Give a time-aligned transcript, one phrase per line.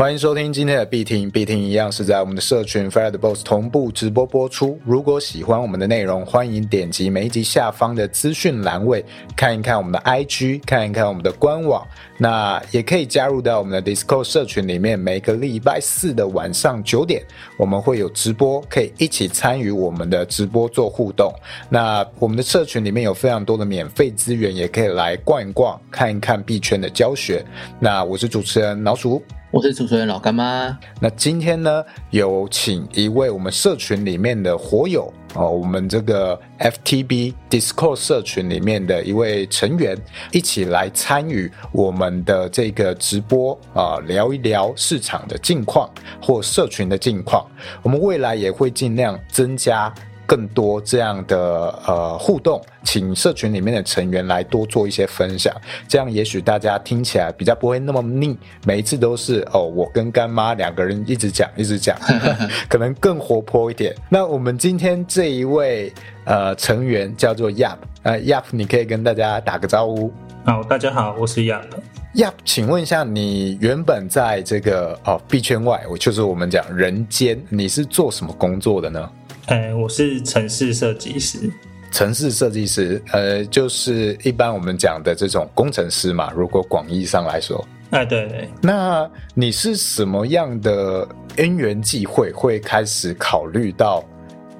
[0.00, 4.80] 欢迎收听今天的必听，必听一样是在我们的社群 Fire Boss 同步直播播出。
[4.82, 9.04] 如果喜欢我们的内容，欢迎点击每一集下方的资讯栏位，
[9.36, 11.86] 看一看我们的 IG，看一看我们的官网。
[12.16, 17.22] 那也可以加入到我们的 Discord 社群里面，每个礼拜四的晚上九点，
[17.58, 21.30] 我们会有直播，可以一起参与我们的直播做互动。
[21.68, 27.44] 那我们的社群里面有非常多的免费资源，也可以来逛一逛，看一看币圈的教学。
[27.78, 29.22] 那我是主持人老鼠。
[29.52, 30.78] 我是主持人老干妈。
[31.00, 39.98] 那今天呢，有请一位我们社群里面的火友哦，我们这个 FTB Discord 社群里面的一位成员，
[40.30, 45.90] 一起来参与我们的这个直播啊，聊一聊市场的近况
[46.22, 47.44] 或社群的近况。
[47.82, 49.92] 我们未来也会尽量增加。
[50.30, 55.52] 更多这样的呃互动，请社群里面的成员来多做一些分享，
[55.88, 58.38] 这样也许大家听起来比较不会那么腻。
[58.64, 61.98] 每一次都是哦，我跟干妈两个人一直讲一直讲，
[62.70, 63.92] 可能更活泼一点。
[64.08, 70.12] 那我们今天这一位呃成员叫做 Yap，呃 Yap，你可以跟大家打个招呼。
[70.44, 71.64] 好，大家好，我是 Yap。
[72.14, 79.10] Yap，请问一下，你原本在这个哦币圈外，我就是我们讲人间，你是做什么工作的呢？
[79.46, 81.50] 哎，我是城市设计师。
[81.90, 86.30] 城市设计师，呃，就是一般我们讲的这种工程师嘛。
[86.36, 88.48] 如果广义上来说，哎，对对。
[88.62, 94.04] 那你是什么样的因缘际会会开始考虑到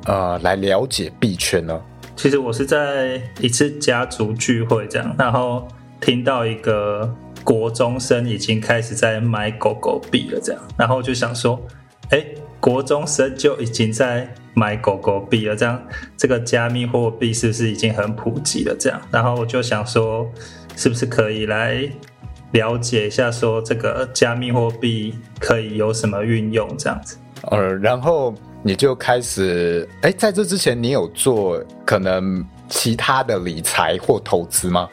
[0.07, 1.81] 呃来了解币圈呢？
[2.17, 5.69] 其实我是在一次家族聚会这样，然后
[6.01, 7.15] 听到一个
[7.45, 11.61] 国中生已经开始在买狗狗币了这样，然后就想说，
[12.09, 12.25] 哎。
[12.63, 15.81] 国中生就已经在买狗狗币了，这样
[16.17, 18.77] 这个加密货币是不是已经很普及了？
[18.79, 20.31] 这样，然后我就想说，
[20.77, 21.89] 是不是可以来
[22.53, 26.69] 了解一下，说这个加密货币可以有什么运用？
[26.77, 27.17] 这样子。
[27.51, 34.89] 呃，然后你就开始，哎，在这之前你有做可能其他的理财或投资吗？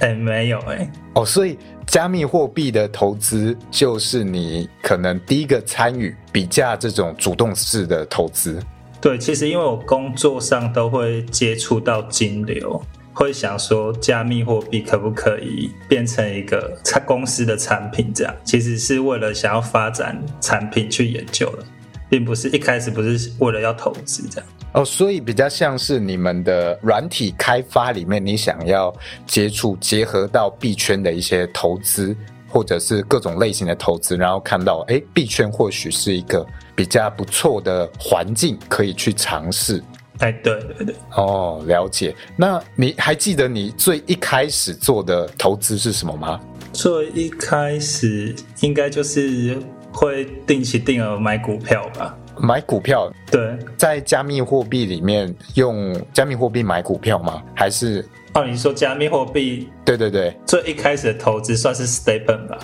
[0.00, 0.90] 哎，没有哎。
[1.14, 1.58] 哦，所以。
[1.88, 8.62] 加密货币的投资就是你可能第一个参与比价这种主动式的投资。
[9.00, 12.82] 对，其实因为我工作上都会接触到金流，
[13.12, 16.76] 会想说加密货币可不可以变成一个
[17.06, 18.12] 公司的产品？
[18.12, 21.64] 这样其实是为了想要发展产品去研究的，
[22.10, 24.48] 并不是一开始不是为了要投资这样。
[24.72, 28.94] 哦，所以比较像是你们的软体开发里面，你想要
[29.26, 32.14] 接触结合到币圈的一些投资，
[32.48, 39.82] 或者是各种类型的投资，然后看到哎，币圈或许是一个比较不错的环境，可以去尝试。
[40.18, 40.94] 哎，对对对。
[41.14, 42.14] 哦，了解。
[42.36, 46.40] 那你还记得你最一开始做的投资是什么吗？
[46.72, 49.56] 最一开始应该就是
[49.92, 52.16] 会定期定额买股票吧。
[52.40, 57.42] 买股票，对，在加密货币里面用加密货币买股票吗？
[57.54, 58.04] 还是
[58.34, 59.68] 哦，你说加密货币？
[59.84, 62.58] 对对对，最一开始的投资算是 Stephen 吧？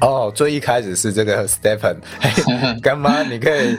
[0.00, 1.96] 哦，最一开始是这个 Stephen，
[2.82, 3.76] 干妈，你可以，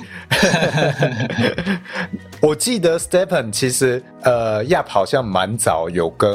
[2.39, 6.31] 我记得 Stephen 其实呃亚好像蛮早有跟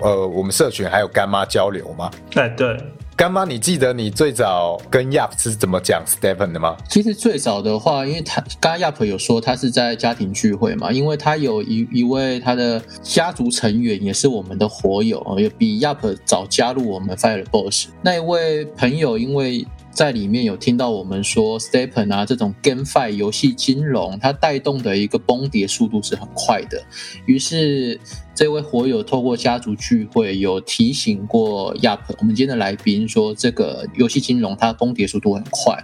[0.00, 2.10] 呃我们社群还有干妈交流嘛？
[2.36, 2.78] 哎，对。
[3.16, 6.76] 干妈，你记得你最早跟 Yap 是怎么讲 Stephen 的吗？
[6.90, 19.66] 其实最早的话，因为他刚刚 Yap 有说他是在家庭聚会嘛，因为他有一一位他的家族成员也是我们的火友，也比 Yap 早加入我们 Fire Boss 那一位朋友，因为。
[19.96, 26.84] 在里面有听到我们说，Stepen 啊这种 GameFi 游戏金融，它带动的一个崩跌速度是很快的。
[27.24, 27.98] 于是
[28.34, 35.74] 这位火友透过家族聚会有提醒过 Yap，我们今天的来宾说这个游戏金融它崩跌速度很快，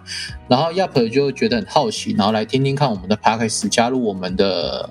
[0.46, 4.90] 然后 Yap 就觉得很好奇，然后来听听看我们的 p a c k a g e 加入我们的。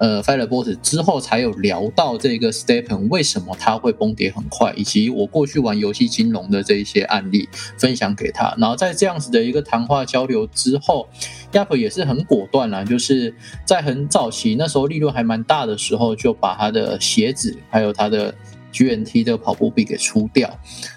[0.00, 8.54] 呃，Fire Boss 之后才有聊到这个 Stepen 为什么它会崩跌很快，以及我过去玩游戏金融的这一些案例分享给他。
[8.56, 11.06] 然后在这样子的一个谈话交流之后
[11.52, 13.34] ，Yap 也是很果断啦，就是
[13.66, 18.34] 在很早期那时候利润还蛮大的时候，就把他的鞋子还有他的
[18.72, 20.50] GNT 的跑步币给出掉。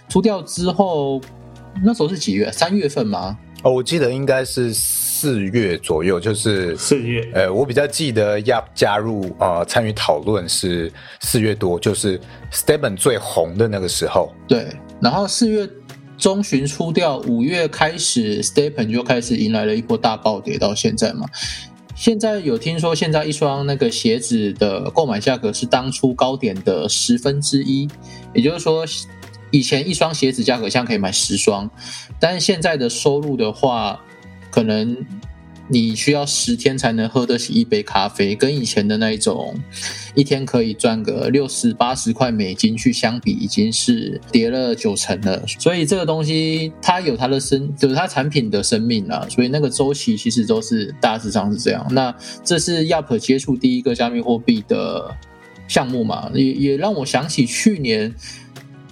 [0.07, 1.19] 出掉之后，
[1.83, 2.49] 那时候是几月？
[2.53, 3.37] 三月份吗？
[3.63, 4.73] 哦，我记得应该是。
[5.23, 7.25] 四月左右，就是四月。
[7.33, 12.19] 呃，我比较记得要加入啊，参与讨论是四月多，就是
[12.51, 14.33] Stephen 最红的那个时候。
[14.49, 14.67] 对，
[14.99, 15.65] 然后四月
[16.17, 21.25] 中旬出掉，五月开始 Stephen 就开始迎来了一波大暴跌，到现在嘛。
[21.95, 27.87] 现在有听说，现在一双那个鞋子的购买价格是当初高点的十分之一，
[28.33, 28.85] 也就是说。
[29.53, 31.69] 以前一双鞋子价格像可以买十双，
[32.19, 34.01] 但是现在的收入的话，
[34.51, 34.97] 可能。
[35.69, 39.55] 你需要十天才能喝得起一杯咖啡，跟以前的那一种
[40.13, 45.41] 一天可以赚个六十八十块美金去相比，已经是跌了九成了。
[45.47, 49.25] 所以这个东西它有它的生，就是它产品的生命啊。
[49.29, 51.87] 所以那个周期其实都是大致上是这样。
[51.91, 52.13] 那
[52.43, 55.15] 这是 Yup 接触第一个加密货币的
[55.69, 56.29] 项目嘛？
[56.33, 58.13] 也也让我想起去年。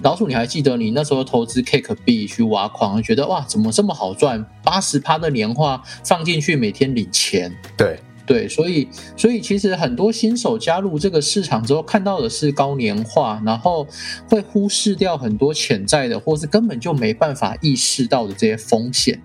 [0.03, 4.44] 老鼠，你还记得你那时候投资 Cake 币去挖矿，觉得哇，怎么这么好赚？
[4.63, 7.56] 八十趴的年化放进去，每天领钱。
[7.77, 13.86] 对对，所以所以其实很多新手加入这个市场之后，看到的是高年化，然后
[14.27, 19.21] 会忽视掉很多潜在的，或是根本就没办法意识到的这些风险。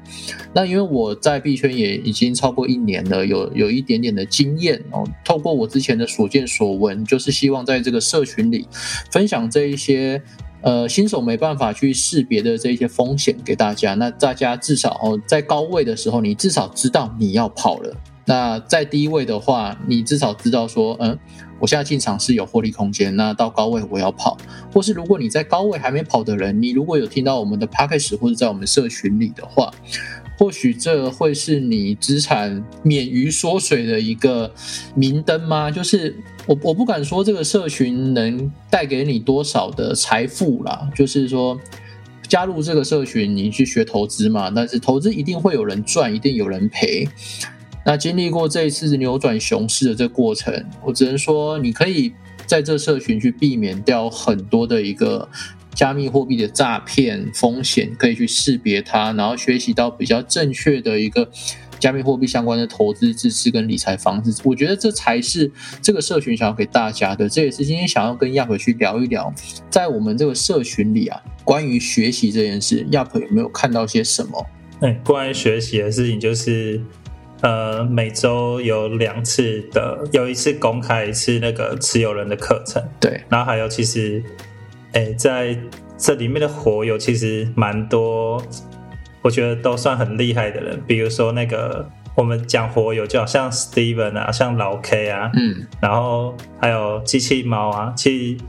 [0.52, 5.08] 那因为我在币圈也已经超过一年了，有有一点点的经验哦。
[5.24, 8.66] 透过我之前的所见所闻，就是希望在这个社群里
[9.10, 10.20] 分享这一些。
[10.66, 17.96] 呃，新手没办法去识别的这些风险给大家，那大家至少哦，在高位的时候，你至少知道你要跑了。
[18.24, 21.16] 那在低位的话，你至少知道说，嗯，
[21.60, 23.14] 我现在进场是有获利空间。
[23.14, 24.36] 那到高位我要跑，
[24.74, 29.72] 或是如果你在高位还没跑的人，你如果有听到我们的 p a c k a g e 或者在我们社群里的话。
[30.38, 34.52] 或许这会是你资产免于缩水的一个
[34.94, 35.70] 明灯吗？
[35.70, 36.14] 就是
[36.46, 41.60] 我我不敢说这个社群能带给你多少的财富啦，就是说
[42.28, 44.50] 加入这个社群，你去学投资嘛。
[44.50, 47.08] 但是投资一定会有人赚，一定有人赔。
[47.84, 52.12] 那经历过这一次扭转熊市的这个过程，我只能说你可以
[52.46, 55.28] 在这社群去避免掉很多的一个。
[55.76, 61.28] 加密货币的诈骗风险可以去识别它，然后学习到比较正确的一个
[61.78, 64.42] 加密货币相关的投资知识跟理财方式。
[64.44, 65.50] 我觉得这才是
[65.80, 67.28] 这个社群想要给大家的。
[67.28, 69.32] 这也是今天想要跟亚普去聊一聊，
[69.70, 74.46] 在我们这个社群里啊，关于学习这件事，亚普有没有看到些什么？
[74.80, 76.80] 哎，关于学习的事情，就是
[77.40, 82.82] 呃，每周有两次的，有一次公开，一次那个持有人的课程。
[83.00, 84.22] 对，然后还有其实。
[84.92, 85.54] 哎，在
[85.98, 88.42] 这里面的火友其实蛮多，
[89.26, 90.80] 我觉得都算很厉害的人。
[90.86, 91.84] 比如说那个
[92.14, 98.44] 我们讲火友，就好像 Steven 啊，像老 K 啊，嗯，然后还有机器猫啊，其实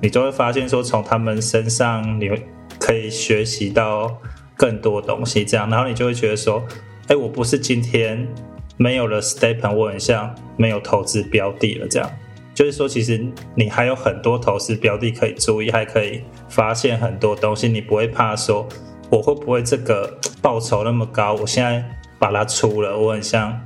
[0.00, 2.30] 你就会发现说，从他们身上你
[2.78, 4.16] 可以学习到
[4.56, 5.44] 更多东西。
[5.44, 6.64] 这样，然后你就会觉得说，
[7.08, 8.26] 哎，我不是今天
[8.78, 12.10] 没有了 Stepen，我很像没有投资标的了这样。
[12.54, 13.22] 就是说，其实
[13.54, 17.68] 你还有很多投资标的可以注意，还可以发现很多东西。
[17.68, 18.66] 你不会怕说，
[19.14, 20.12] 我会不会这个
[20.42, 21.84] 报酬那么高，我现在
[22.18, 23.56] 把它出了，我很像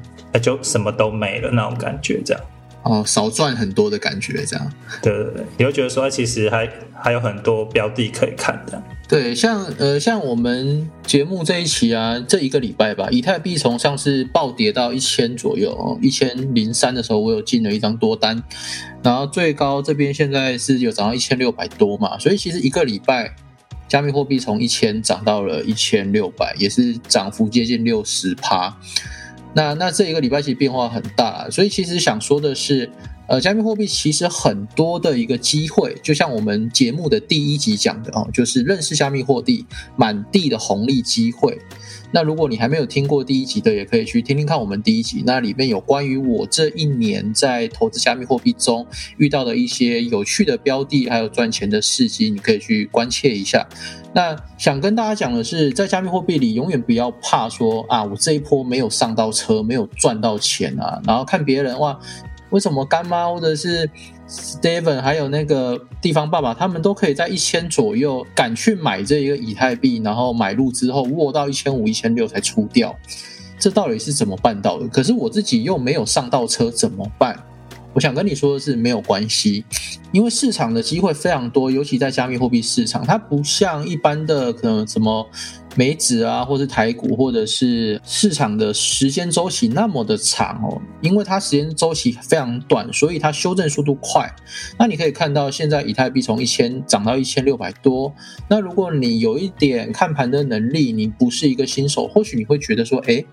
[0.43, 2.43] 就什么都没了那种感觉，这样。
[2.83, 4.73] 哦，少赚很多的感觉，这样。
[5.01, 8.83] 对对对，你会觉得说，其实还还有很多标的可以看的。
[9.09, 18.43] 对，像呃，像我们节目这一期啊，这一个礼拜吧，以太币从上次暴跌到一千左右，一千零三的时候，我有进了一张多单，
[19.03, 23.35] 然后最高这边现在是有涨到一千六百多嘛，所以其实一个礼拜，
[23.89, 28.77] 加密货币从一千涨到了一千六百，也是涨幅接近六十趴。
[29.55, 32.89] 那那这一个礼拜其实变化很大，所以其实想说的是，
[33.27, 39.65] 呃，加密货币其实很多的一个机会，就像我们节目的第一集讲的哦，就是认识加密货币
[39.97, 41.59] 满地的红利机会。
[42.11, 48.87] 那如果你还没有听过第一集的，也可以去听听看我们第一集，那里面有关于我这一年在投资加密货币中
[49.19, 53.67] 遇到的一些有趣的标的，还有赚钱的事迹，你可以去关切一下。
[54.15, 61.99] 那想跟大家讲的是，在加密货币里，永远不要怕说啊，我这一波没有上到车，没有赚到钱啊，然后看别人哇，
[62.51, 63.89] 为什么干妈或者是
[64.29, 72.95] Steven 还有那个地方爸爸，他们都可以在一千左右敢去买这一个以太币，然后买入之后握到一千五、一千六才出掉，
[73.59, 74.87] 这到底是怎么办到的？
[74.89, 77.43] 可是我自己又没有上到车，怎么办？
[77.95, 79.65] 我想跟你说的是，没有关系，
[80.13, 85.27] 因为市场的机会非常多，尤其在加密货币市场，它不像一般的可能什么
[85.79, 94.29] 美指啊，或是台股，或者是市场的时间周期那么的长哦，因为它时间周期非常短，所以它修正速度快。
[94.77, 98.13] 那你可以看到，现在以太币从一千涨到一千六百多。
[98.49, 103.25] 那如果你有一点看盘的能力，你不是一个新手，或许你会觉得说，哎，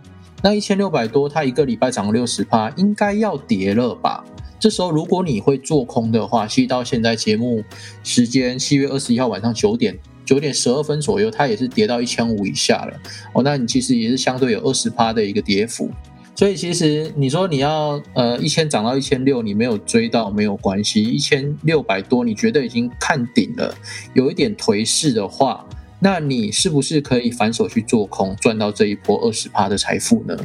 [0.43, 4.23] 那一千六百多，它一个礼拜涨了六十趴，应该要跌了吧？
[4.59, 7.63] 这时候，如果你会做空的话，其实到现在节目
[8.03, 12.99] 时间七月二十一号晚上九点九点十二分左右，它也是跌到一千五以下了。
[13.33, 15.89] 哦，那你其实也是相对有二十趴的一个跌幅。
[16.37, 23.73] 所以其实你说你要呃一千涨到一千六，你没有追到没有关系，一千六百多你觉得已经看顶了，
[24.13, 25.65] 有一点颓势的话，
[25.99, 30.37] 那你是不是可以反手去做空，赚到这一波二十趴的财富呢？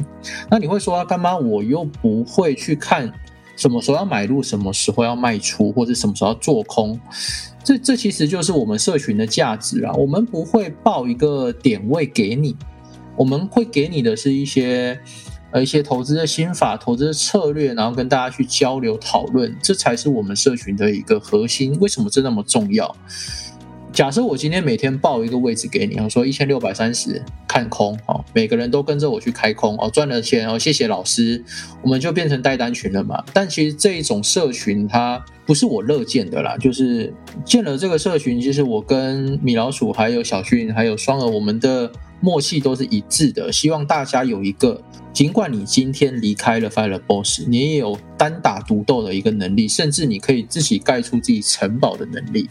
[0.49, 3.11] 那你会说啊，干妈我又不会去看
[3.55, 6.99] 什么时候要买入，什么时候要卖出，或者什么时候要做空，
[7.63, 12.55] 这这其实就是我们社群的价值啊，我们不会报一个点位给你，
[13.15, 14.99] 我们会给你的是一些。
[15.53, 21.77] 呃，一些投资的心法、投资的策略，然后跟大家去交流讨论，这才是我们社群的一个核心。
[21.81, 22.95] 为什么这那么重要？
[23.93, 31.43] 假设我今天每天报一个位置给你，我说一千六百三十看空，哦，每个人都跟着我去开空，哦，赚了钱，哦，谢谢老师，
[31.81, 33.21] 我们就变成带单群了嘛。
[33.33, 36.55] 但其实这一种社群，它不是我乐见的啦。
[36.57, 44.81] 就是建了这个社群，其实我跟米老鼠、还有小俊、还有双儿，我们的默契都是一致的，希望大家有一个。
[45.11, 52.49] 尽管你今天离开了 Fire Boss，你也有单打独斗的一个能力，甚至你可以自己盖出自己城堡的能力。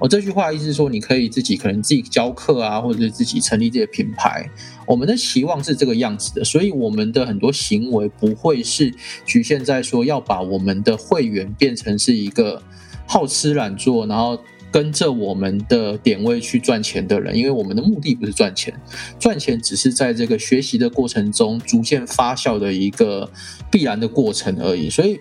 [0.00, 4.48] 我这句话意思是说，你可以自己可能自己教课啊，或者是自己成立这些品牌。
[4.86, 8.92] 我们的期望是这个样子的，所以我们的很多行为不会是
[9.24, 12.60] 局限在说要把我们的会员变成是一个
[13.06, 14.36] 好吃懒做，然后。
[14.72, 18.72] 跟着我们的点位去赚钱的人，因为我们的目的不是赚钱，
[19.18, 23.28] 赚钱只是在这个学习的过程中逐渐发酵的一个
[23.68, 25.18] 必然的过程而已，所以。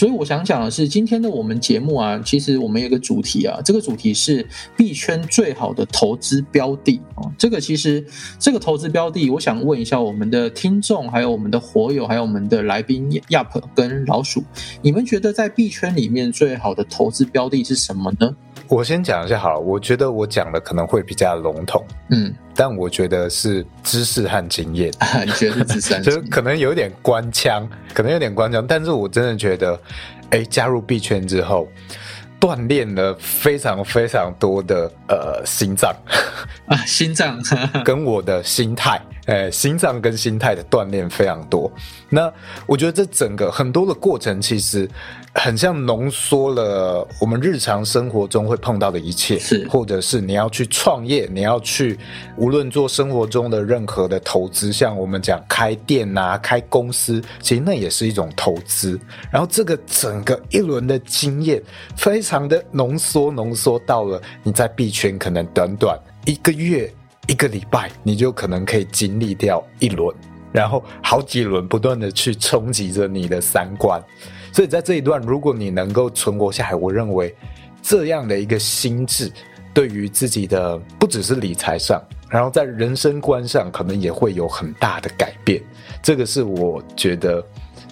[0.00, 7.28] 所以我想讲的是，今天的我们节目啊，其实我们有个主题啊，这个主题是币圈最好的投资标的啊。
[7.36, 8.02] 这个其实
[8.38, 14.42] 这个投资标的，我想问一下我们的听众，还有我们的火友，还有我们的来宾亚普跟老鼠，
[14.80, 18.34] 你们觉得在币圈里面最好的投资标的是什么呢？
[18.70, 24.92] 我先讲一下好了，我觉得我讲的可能会比较笼统，嗯，但我觉得是知识和经验。
[25.26, 26.00] 你觉得是知识？
[26.02, 29.78] 就是可能有点官腔，可能有点官腔，但是我真的觉得，
[30.30, 31.66] 哎，加入币圈之后，
[32.38, 35.92] 锻炼了非常非常多的呃心脏
[36.66, 37.42] 啊，心脏
[37.84, 41.70] 跟我的心态，哎，心脏跟心态的锻炼非常多。
[42.08, 42.32] 那
[42.66, 44.88] 我觉得这整个很多的过程，其实。
[45.32, 51.96] 很像浓缩了我们日常生活中会碰到的一切，是，或者是你要去创业，你要去
[52.36, 58.98] 无论做生活中的任何的投资，像我们讲开店呐、开公司，其实那也是一种投资。
[59.30, 61.62] 然后这个整个一轮的经验，
[61.96, 65.96] 非常的浓缩，浓缩到了你在币圈可能短短
[66.26, 66.92] 一个月、
[67.26, 70.14] 一个礼拜，你就可能可以经历掉一轮，
[70.52, 74.02] 然后好几轮不断的去冲击着你的三观。
[74.52, 77.34] 所以在这一段，如果你能够存活下来，我认为
[77.80, 79.30] 这样的一个心智，
[79.72, 85.62] 对于自己的不只是理财上，然后在人生观上，可能也会有很大的改变。
[86.02, 87.44] 这个是我觉得，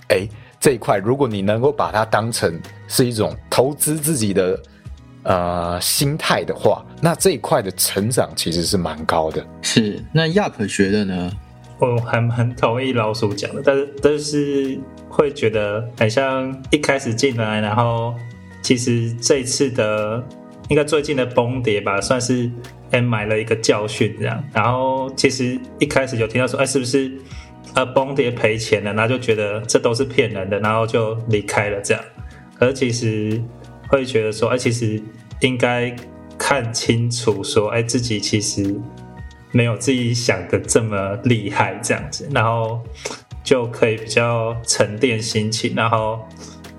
[0.08, 4.60] 哎，这一块，如果你能够把它当成是一种投资自己的
[5.28, 9.46] 呃心态的话，那这一块的成长其实是蛮高的。
[9.60, 11.30] 是，那亚普觉得呢？
[11.78, 18.14] 我还蛮同意老鼠讲的，但是但是会觉得很像一开始进来，然后
[18.62, 20.20] 其实这次的
[20.70, 22.50] 应该最近的崩跌吧，算是
[22.90, 24.42] 哎买了一个教训这样。
[24.52, 27.12] 然后其实一开始有听到说，哎是不是
[27.74, 32.02] 呃崩跌赔钱了，然后就觉得这都是骗人的，然后就离开了这样。
[32.58, 33.40] 而其实
[33.86, 35.00] 会觉得说，哎其实
[35.40, 35.94] 应该
[36.36, 38.74] 看清楚说，哎自己其实。
[39.50, 42.78] 没有自己想的这么厉害，这样子，然后
[43.42, 46.20] 就可以比较沉淀心情，然后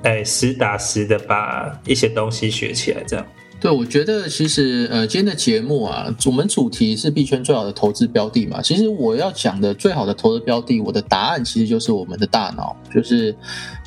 [0.04, 3.26] 哎实打实的把一些东西学起来，这样。
[3.60, 8.62] 对，我觉得其实呃，今天的节目啊，我们主题是币圈最好的投资标的嘛。
[8.62, 13.36] 其实我要讲的最好的投资标的，我的答案其实就是我们的大脑，就是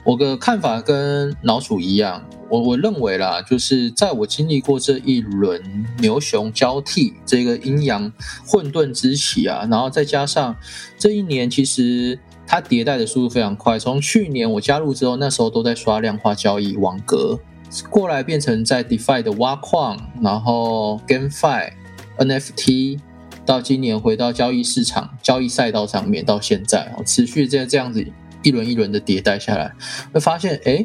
[0.04, 2.20] 我的看法跟老鼠一样。
[2.52, 8.12] 我我认为啦，就是在我经历过这一轮牛熊交替，这个阴阳
[8.46, 10.54] 混沌之起啊，然后再加上
[10.98, 13.78] 这一年，其实它迭代的速度非常快。
[13.78, 17.40] 从去年我加入之后，那时候都在刷量化交易网格。
[17.88, 21.72] 过来变成在 DeFi 的挖矿，然后 GameFi、
[22.18, 22.98] NFT，
[23.46, 28.06] 到今年回到交易市场、交易赛道上面，到现在持续在这样子
[28.42, 29.72] 一轮一轮的迭代下来，
[30.12, 30.84] 会发现，哎，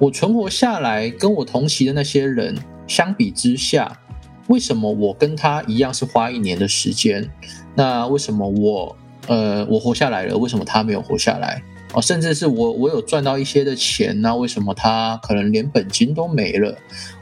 [0.00, 4.00] 我存活下来，跟我同期的那些人相比之下，
[4.48, 7.30] 为什么我跟他一样是花一年的时间？
[7.74, 8.96] 那为什么我，
[9.28, 11.62] 呃，我活下来了，为什么他没有活下来？
[11.92, 16.74] 哦，甚至是我我有赚到一些的钱，那为什么他可能连本金都没了？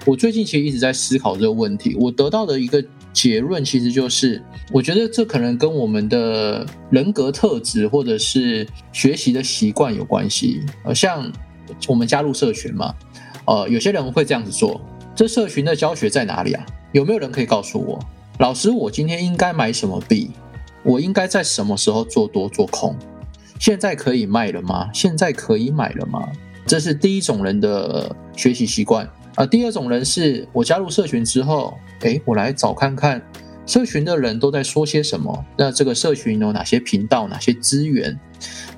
[0.04, 1.97] 我最近其实一直在思考这个问题。
[1.99, 10.61] 我得到的一个结论其实就是，我觉得这可能跟我们的人格特质或者是学习的习惯有关系。
[10.85, 11.32] 呃，像
[11.88, 12.94] 我们加入社群嘛，
[13.46, 14.80] 呃，有些人会这样子做。
[15.14, 16.64] 这社群的教学在哪里啊？
[16.92, 17.98] 有没有人可以告诉我？
[18.38, 20.30] 老师，我今天应该买什么币？
[20.84, 22.96] 我应该在什么时候做多做空？
[23.58, 24.88] 现在可以卖了吗？
[24.94, 26.30] 现在可以买了吗？
[26.66, 29.44] 这是第一种人的学习习惯啊。
[29.44, 33.20] 第二种人是我加入社群之后，诶，我来找看看
[33.66, 35.44] 社群的人都在说些什么。
[35.56, 38.16] 那这个社群有哪些频道、哪些资源？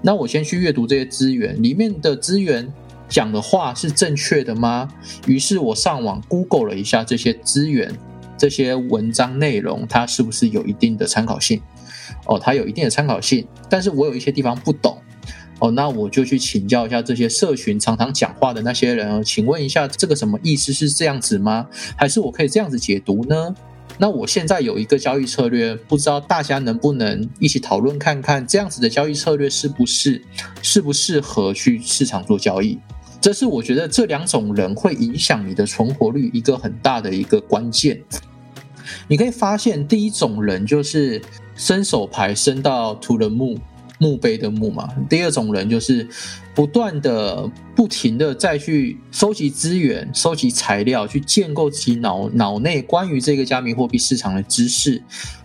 [0.03, 2.73] 那我先去阅读这些资源，里面的资源。
[3.09, 4.89] 讲的话是正确的吗？
[5.27, 7.93] 于是我上网 Google 了一下这些资源、
[8.39, 11.61] 这些文章内容，它是不是有一定的参考性？
[12.27, 14.97] 哦，它有一定的参考性，但是我有一些地方不懂。
[15.59, 20.73] 哦，那我就去请教一下这些社群常常讲话的那些人哦，请问一下这个什么意思？
[20.73, 21.67] 是这样子吗？
[21.97, 23.53] 还是我可以这样子解读呢？
[24.01, 30.23] 那我现在有一个交易策略，不知道大家能不能一起讨论看看，这样子的交易策略是不是
[30.63, 32.79] 适不适合去市场做交易？
[33.21, 38.03] 这是我觉得这两种人会影响你的存活率一个很大的一个关键。
[39.07, 41.21] 你可以发现，第一种人就是
[41.55, 43.59] 伸手牌伸到 to the moon。
[44.01, 46.09] 墓碑的墓嘛，第二种人就是
[46.55, 55.03] 不断的、不停的再去收集资源、收集材料，去建构自己脑脑内关于这个加密货币市场的知识，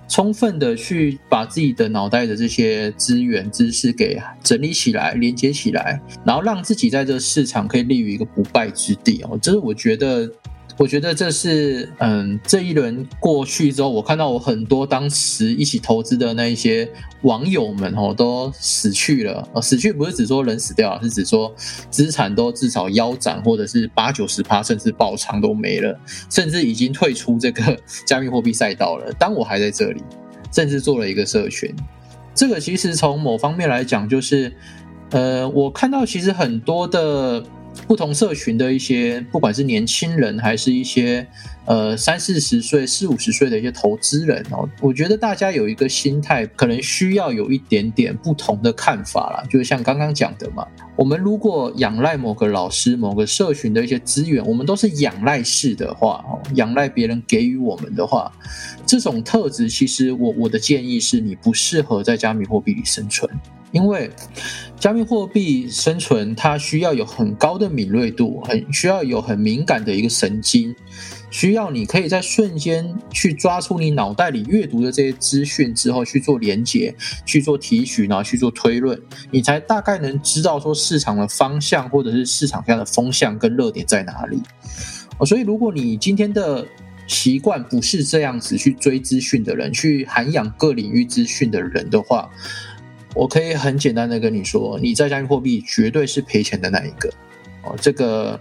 [0.07, 9.38] 充分的去把自己的脑袋的这些资源知识给整理起来、连接起来，然后让自己在这个市场可以立于一个不败之地哦。
[9.41, 10.31] 这是我觉得。
[10.77, 16.91] 我觉得这是，嗯，这一轮过去之后，我看到我很多当时一起投资的那一些
[17.22, 19.48] 网友们哦，都死去了。
[19.53, 21.53] 呃，死去不是指说人死掉了，是指说
[21.89, 25.98] 资产都至少腰斩，或者是八九十趴，甚至爆仓都没了，
[26.29, 29.13] 甚至已经退出这个 加密货币赛道了。
[29.13, 30.03] 当我还在这里，
[30.51, 31.74] 甚至做了一个社群，
[32.34, 34.53] 这个其实从某方面来讲，就是，
[35.12, 37.41] 呃，我看到其实很多的。
[37.88, 41.25] 不同社群的一些，不管是年轻人还是一些
[41.65, 49.43] 呃三四十岁、四五十岁的一些投资人哦，我觉得大家有一个心态，可能需要有一点点不同的看法啦。
[49.49, 58.32] 就像刚刚讲的嘛，我们如果仰赖某个老师、某个社群的一些资源，我们都是仰赖式的话，哦，仰赖别人给予我们的话，
[58.86, 63.30] 这种特质，其实我我的建议是你不适合在加密货币里生存。
[63.71, 64.10] 因为
[64.80, 70.73] 加密货币生存，它需要有很高的敏锐度，很需要有很敏感的一个神经，
[71.30, 78.99] 需要你可以在瞬间去抓出你脑袋里阅读的这些资讯之后去做连接，去做提取，然后去做推论，
[79.32, 84.41] 你才大概能知道说市场的方向或者是市场上的风向跟热点在哪里。
[85.25, 86.65] 所以，如果你今天的
[87.08, 92.30] 习惯不是这样子去追资讯的人，去涵养各领域资讯的人的话，
[93.15, 97.10] 我可以很简单的跟你说，你在加密货币绝对是赔钱的那一个
[97.63, 98.38] 哦，这个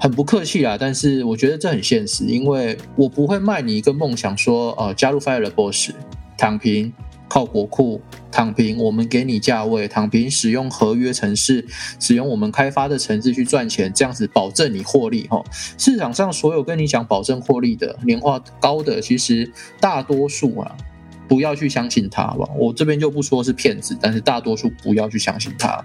[0.00, 5.90] 很不客气啦，但是我觉得这很现实，因为我不会卖你一个梦想，说呃加入 Fire Boss
[6.38, 6.92] 躺平
[7.28, 8.00] 靠国库
[8.32, 11.66] 躺平，我们给你价位躺平，使用合约城市，
[12.00, 15.42] 使用我们开发的城市去赚钱，这样子保证你获利哈。
[15.76, 20.74] 市场上所有跟你讲保证获利的年化高的，其实大多数啊。
[21.28, 25.84] 不要去相信他吧，我这边就不说是骗子，但是大多数不要去相信他。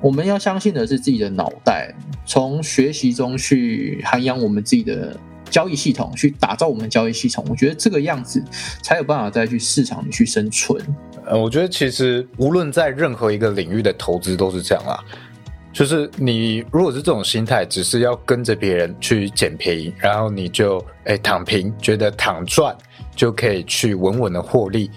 [0.00, 1.94] 我们要相信的是自己的脑袋，
[2.24, 5.14] 从学习中去涵养我们自己的
[5.50, 7.44] 交易系统，去打造我们的交易系统。
[7.50, 8.42] 我觉得这个样子
[8.82, 10.82] 才有办法再去市场里去生存。
[11.26, 14.98] 呃，我觉得其实无论在任何一个领域的投资都是这样啦，
[15.70, 22.74] 就是你如果是这种心态，只是要跟着别人去捡便宜，然后你就哎躺平，觉得躺赚。
[23.20, 24.90] 就可以去稳稳的获利。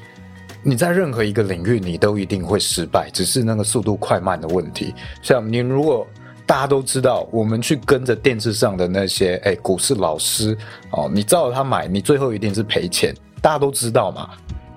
[0.62, 4.96] 你在任何一个领域，你都一定会失败，只是那个速度快慢的问题。
[5.22, 6.08] 像你如果
[6.46, 10.58] 大家都知道，我们去跟着电视上的那些哎股市老师
[10.92, 14.30] 哦，你照着他买，你最后一定是赔钱，大家都知道嘛。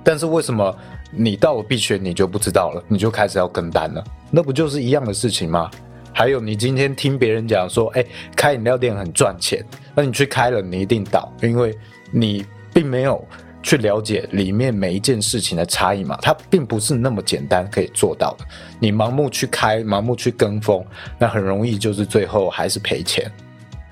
[0.02, 0.76] 但是为什么
[1.12, 4.02] 你到了币圈你就不知道了，你就开始要跟单了？
[4.28, 5.70] 那不就是一样的事情吗？
[6.12, 8.04] 还有你今天听别人讲说，哎，
[8.34, 11.72] 开饮料店很赚钱，那你去开了，你一定倒，因为
[12.10, 12.44] 你。
[12.76, 13.26] 并没有
[13.62, 18.44] 去了解里面每一件事情的差异嘛，它并不是那么简单可以做到的。
[18.78, 20.84] 你盲目去开，盲目去跟风，
[21.18, 23.32] 那很容易就是最后还是赔钱。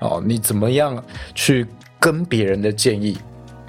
[0.01, 1.65] 哦，你怎么样去
[1.99, 3.17] 跟别人的建议，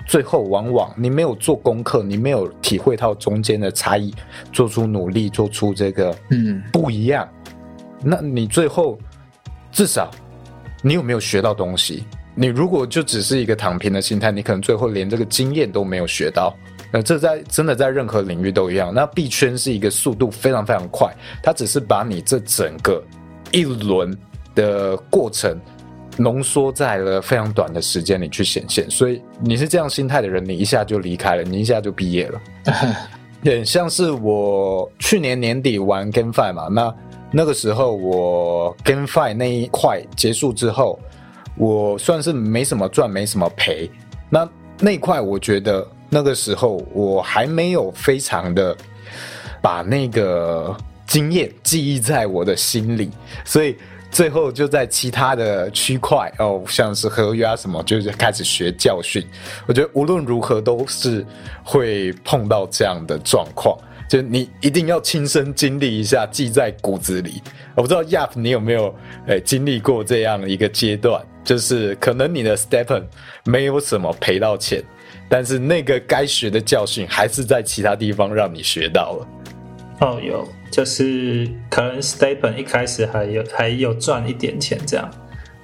[0.06, 4.14] 最后往往你没有做功课，你没有体会到中间的差异，
[4.52, 7.26] 做出努力，做出这个嗯不一样，
[8.02, 8.98] 那你最后
[9.72, 10.10] 至少
[10.82, 12.04] 你有没有学到东西？
[12.38, 16.54] 你如果就只是一个躺平的心态，你可能最后连这个经验都没有学到。
[16.92, 18.92] 那这在真的在任何领域都一样。
[18.94, 23.02] 那币圈是一个速度非常非常快，它只是把你这整个
[23.50, 24.16] 一轮
[24.54, 25.58] 的过程
[26.16, 28.88] 浓缩在了非常短的时间里去显现。
[28.90, 32.40] 所以你是这样心态的人，你一下就离开了，你一下就毕业了。
[33.44, 36.94] 很像是我去年年底玩 GameFi 嘛，那
[37.30, 40.98] 那个时候我 GameFi 那一块结束之后，
[41.56, 43.90] 我算是没什么赚，没什么赔。
[44.30, 48.76] 那那块我觉得那个时候我还没有非常的
[49.60, 53.10] 把那个经验记忆在我的心里，
[53.44, 53.76] 所以。
[54.08, 59.22] 最后就在其他的区块哦，像是合约啊什么，就是开始学教训。
[59.66, 61.26] 我觉得无论如何都是
[61.62, 63.76] 会碰到这样的状况，
[64.08, 67.42] 就你一定要亲身经历一下，记在骨子里。
[67.74, 68.94] 我不知道 Yap 你有没有
[69.26, 73.04] 诶经历过这样一个阶段，就是可能你的 Stepen
[73.44, 74.82] 没有什么赔到钱，
[75.28, 79.28] 但是那个该学的教训还是在其他地方让你学到了。
[80.00, 85.08] 哦，有，就是可能 Stepen 一开始还有还有赚一点钱这样，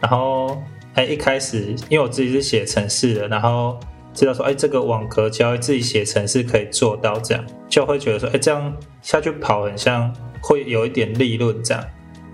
[0.01, 0.63] 然后
[0.95, 3.79] 哎一开始因为我自己是写程式的，然后
[4.15, 11.85] 知道说哎这个网格交易自己写程式可以做到这样，就会觉得说哎这样下去跑很像会有一点利润这样，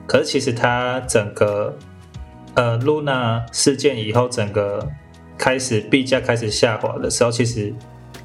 [0.07, 1.75] 可是其实它整个
[2.59, 4.85] 呃 Luna 事件以后，整个
[5.39, 7.73] 开始币价开始下滑的时候，其实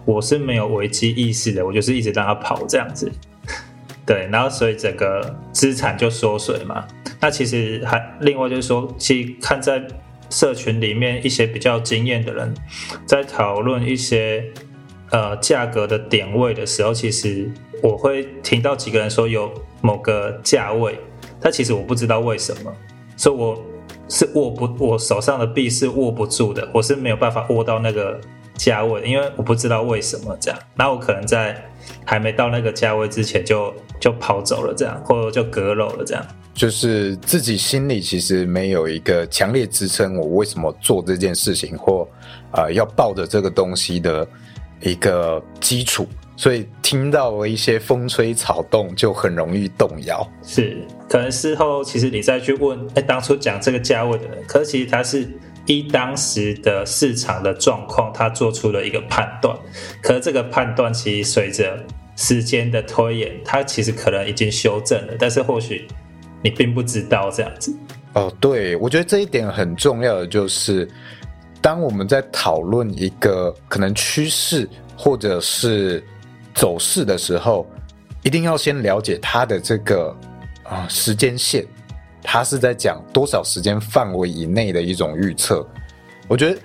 [0.05, 3.11] 我是没有危机意识的，我就是一直让它跑这样子。
[4.07, 6.83] 对，然后所以整个资产就缩水嘛。
[7.21, 9.85] 那其实还另外就是说，其实看在
[10.31, 12.51] 社群里面一些比较经验的人
[13.05, 14.43] 在讨论一些
[15.11, 17.47] 呃价格的点位的时候，其实
[17.83, 20.97] 我会听到几个人说有某个价位，
[21.39, 22.75] 但其实我不知道为什么，
[23.15, 23.63] 所以我
[24.09, 28.19] 是握不我手上的币是握不住的，我是没有办法握到那个
[28.55, 30.59] 价位，因为我不知道为什么这样。
[30.75, 31.63] 那我可能在。
[32.05, 42.07] 还没到那个价位之前就就跑走了，这样或者就割肉了，这样就是自己心里其实没有一个强烈支撑，我为什么做这件事情或
[42.51, 44.25] 啊要抱着这个东西的
[44.79, 50.27] 一个基础，所以听到了一些风吹草动就很容易动摇。
[50.43, 50.77] 是，
[51.09, 55.27] 可能事后其实你再去问，哎，当初讲这个价位的人，可是其实他是。
[55.65, 59.57] 依当时的市场的状况，他做出了一个判断。
[60.01, 61.81] 可是这个判断其实随着
[62.17, 65.13] 时间的推演，它其实可能已经修正了。
[65.17, 65.87] 但是或许
[66.41, 67.73] 你并不知道这样子。
[68.11, 70.85] 哦，对，我觉得这一点很重要的就是，
[71.61, 74.67] 当我们在讨论一个可能趋势
[74.97, 76.03] 或者是
[76.53, 77.65] 走势的时候，
[78.21, 80.15] 一定要先了解它的这个
[80.63, 81.65] 啊时间线。
[82.25, 85.67] 它是在讲多少时间范围以内的一种预测，
[86.25, 86.57] 我觉得，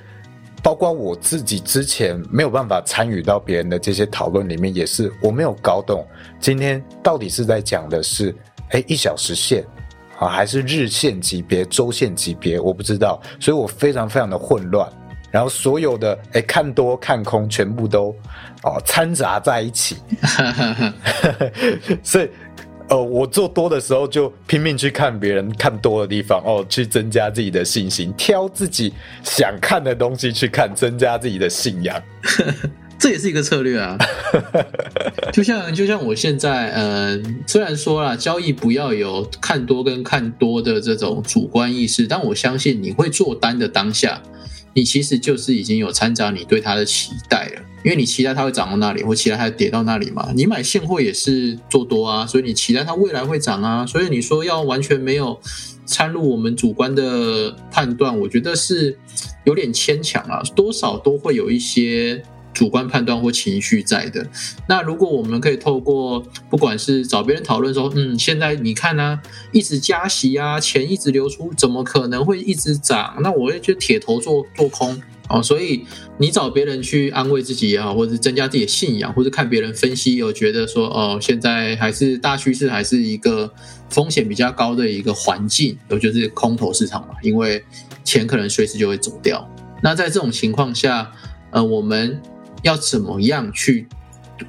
[0.62, 6.06] 包括我自己之前没有办法参与到别人的这些讨论里面，也是我没有搞懂
[6.38, 8.32] 今天到底是在讲的是，
[8.68, 9.66] 哎，一小时线
[10.20, 14.88] 啊，还是日线级别、周线级别，我不知道，所以我非常非常的混乱，
[15.30, 18.14] 然后所有的哎看多看空全部都
[18.62, 19.96] 哦掺杂在一起，
[22.02, 22.28] 所以。
[22.90, 32.02] 呃，我做多的时候就拼命去看别人看多的地方哦，去增加自己的信心，挑自己想看的东西去看，增加自己的信仰。
[32.98, 33.98] 这也是一个策略啊。
[35.34, 44.22] 就像就像我现在，嗯，虽然说了交易不要有看多跟看多的这种主观意识，但我相信你会做单的当下。
[44.78, 50.30] 你其实就是已经有掺杂你对它的期待了，因为你期待它会涨到那里，或期待它跌到那里嘛。
[50.36, 53.84] 你买现货也是做多啊，所以你期待它未来会涨啊。
[53.84, 55.36] 所以你说要完全没有
[55.84, 58.96] 掺入我们主观的判断，我觉得是
[59.42, 62.22] 有点牵强啊，多少都会有一些。
[62.58, 64.26] 主观判断或情绪在的，
[64.68, 69.20] 那如果我们可以透过不管是找别人讨论说，嗯，现在你看呢，
[69.52, 73.14] 一直加息啊，钱一直流出，怎么可能会一直涨？
[73.20, 75.40] 那我也就铁头做做空哦。
[75.40, 75.84] 所以
[76.18, 83.48] 你找别人去安慰自己也好，或者是增加自己的信仰，或者看别人分析，有觉得说，哦，现在还是大趋势，还是一个
[83.88, 87.64] 风险比较高的一个环境，我就是空头市场嘛，因为
[88.02, 89.48] 钱可能随时就会走掉。
[89.80, 91.12] 那在这种情况下，
[91.52, 92.20] 呃，我们。
[92.62, 93.86] 要怎么样去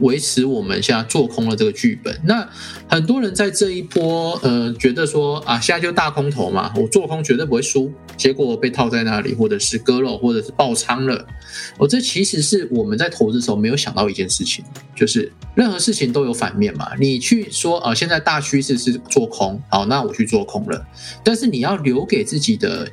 [0.02, 2.16] 维持我们现在做空的这个剧本？
[2.24, 2.48] 那
[2.88, 11.26] 很多人在这一波，呃，觉得说啊，现在就大空头嘛，我做空绝对不会输，结果被套在那里，或者是割肉，或者是爆仓了。
[11.78, 14.64] 我这其实是我们在投资的时候没有想到一件事情，
[14.96, 16.92] 就是任何事情都有反面嘛。
[17.00, 20.86] 你去说啊，现在大趋势是做空，好，那我去做空了，
[21.24, 22.88] 但是你要留给自己的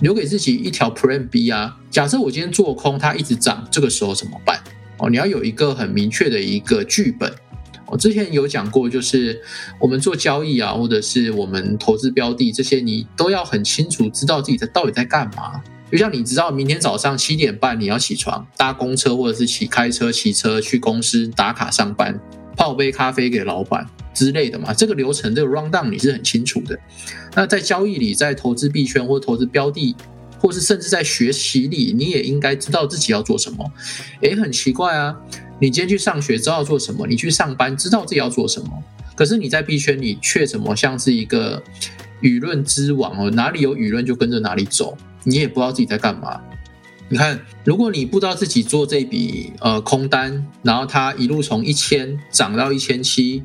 [0.00, 1.76] 留给自己一条 Plan B 啊。
[1.90, 4.60] 假设我今天做空，它一直涨，这个时候怎么办？
[4.98, 7.32] 哦，你要有一个很明确的一个剧本。
[7.86, 9.40] 我之前有讲过，就是
[9.78, 15.62] 我们做交易啊，或者是我们投资标的这些，你都要很清楚知道自己在到底在干嘛。
[15.92, 22.18] 就像你知道明天早上七点半你要起床搭公车，或者是骑开车骑车去公司打卡上班，
[22.56, 24.72] 泡杯咖啡给老板之类的嘛。
[24.72, 26.78] 这个流程这个 round down 你是很清楚的。
[27.34, 29.94] 那在交易里，在投资币圈或投资标的，
[30.38, 33.70] 或是甚至在学习里，你也应该知道自己要做什么。
[34.22, 35.14] 诶，很奇怪啊。
[35.58, 38.68] 你今天去上学知道做什么，你去上班知道自己要做什么，
[39.14, 41.62] 可是你在币圈里却怎么像是一个
[42.20, 43.30] 舆论之王哦？
[43.30, 46.38] 哪里有舆论就跟着哪里走，你也不知道自己在干嘛。
[47.08, 53.44] 你看，如果你不知道自己做这笔呃空单，然后它一路从一千涨到一千七，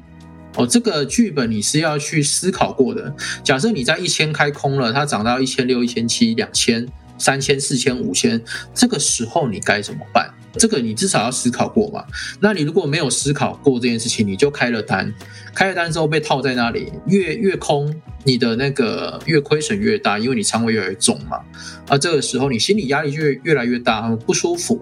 [0.55, 3.15] 哦，这个剧本你是要去思考过的。
[3.43, 6.87] 假设你在一千开空了，它涨到一千六、一千七、两千、
[7.19, 8.41] 三千、四千、五千，
[8.73, 10.33] 这个时候你该怎么办？
[10.53, 12.03] 这个你至少要思考过嘛？
[12.39, 15.13] 那你如果没有思考过这件事情，你就开了单，
[15.53, 21.39] 开了单之后被套在那里，越越空，你的那个越亏损越大，因为你仓位越来越重嘛。
[21.87, 24.79] 而，这个时候你心理压力就越来越大，不舒服，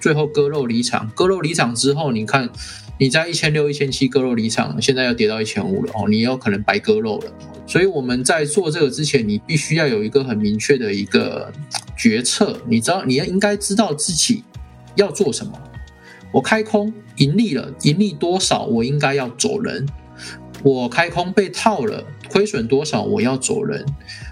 [0.00, 1.10] 最后割肉离场。
[1.14, 2.48] 割肉离场之后，你看
[2.98, 7.32] 你在一千六、一千七割肉离场，现在要跌到一千五了哦，你有可能白割肉了。
[7.66, 11.52] 所以我们在做这个之前，你必须要有一个很明确的一个
[11.96, 14.44] 决策，你知道，你要应该知道自己。
[14.94, 15.52] 要做什么？
[16.32, 18.64] 我开空盈利了，盈利多少？
[18.64, 19.86] 我应该要走人。
[20.64, 23.02] 我开空被套了，亏损多少？
[23.02, 23.84] 我要走人。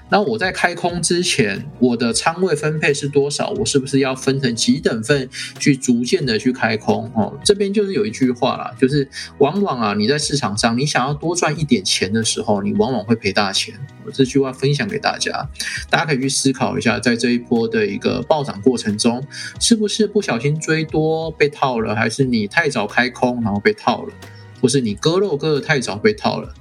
[0.09, 3.51] 那我在开空之前，我的仓位分配是多少？
[3.59, 5.29] 我是不是要分成几等份
[5.59, 7.11] 去逐渐的去开空？
[7.17, 13.75] 哦，这边就是有一句话啦，就是往往啊，你在市场上，你想要多赚一点钱的时候，你往往会赔大钱。
[14.05, 15.49] 我这句话分享给大家，
[15.91, 19.21] 大家可以去思考一下，在这一波的一个暴涨过程中，
[19.59, 24.13] 是不是不小心追多被套了，还是你太早开空然后被套了，
[24.61, 26.55] 或是你割肉割的太早被套了？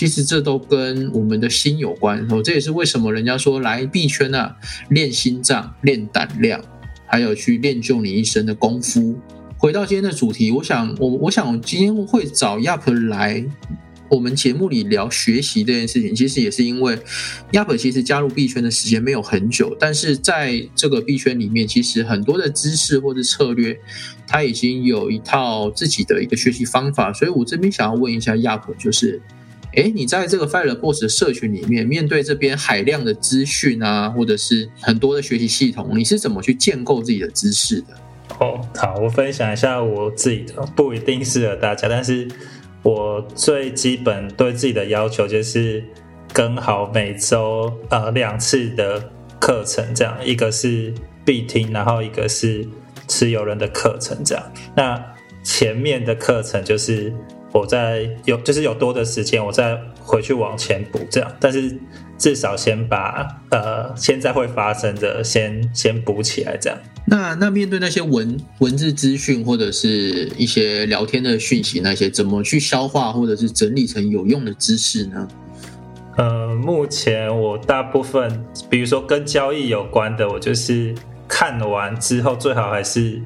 [0.00, 4.56] 其实这都跟我们的心有关哦，这也是为什么人家说来币圈啊，
[4.88, 6.58] 练心脏、练胆量，
[7.06, 9.18] 还有去练就你一生的功夫。
[9.58, 13.44] 回到今天的主题，我想我我想我今天会找 Yap 来
[14.08, 16.98] 我们节目里聊学习这件事情，其实也是因为
[17.52, 23.78] Yap 其实加入币圈的时间没有很久，但是在这个币圈里面，其实很多的知识或者策略，
[24.26, 29.20] 他已经有一套自己的一个学习方法，所以我这边想要问一下 Yap，就是。
[29.76, 37.86] 哎，你在这个 Fire Boss 的社群里面，面对这边海量的资讯啊，或者是很多的学习系统，你是怎么去建构自己的知识的？
[38.40, 42.26] 哦，好，我分享一下我自己的，不一定适合大家，但是
[42.82, 45.84] 我最基本对自己的要求就是
[46.32, 50.92] 跟好每周呃两次的课程，这样一个是
[51.24, 52.66] 必听，然后一个是
[53.06, 54.52] 持有人的课程，这样。
[54.74, 55.00] 那
[55.44, 57.14] 前面的课程就是。
[57.52, 61.76] 我再有就是有多的时间，我再回去往前补这样，但是
[62.16, 66.78] 至少先把呃现在会发生的先先补起来这样。
[67.06, 75.28] 那那面对那些文文字资讯或者是一些聊天的讯息，那些怎么去消化或者是整理成有用的知识呢？
[76.16, 80.94] 呃，目前我大部分比如说跟交易有关的，我就是
[81.26, 83.20] 看完之后最好还是。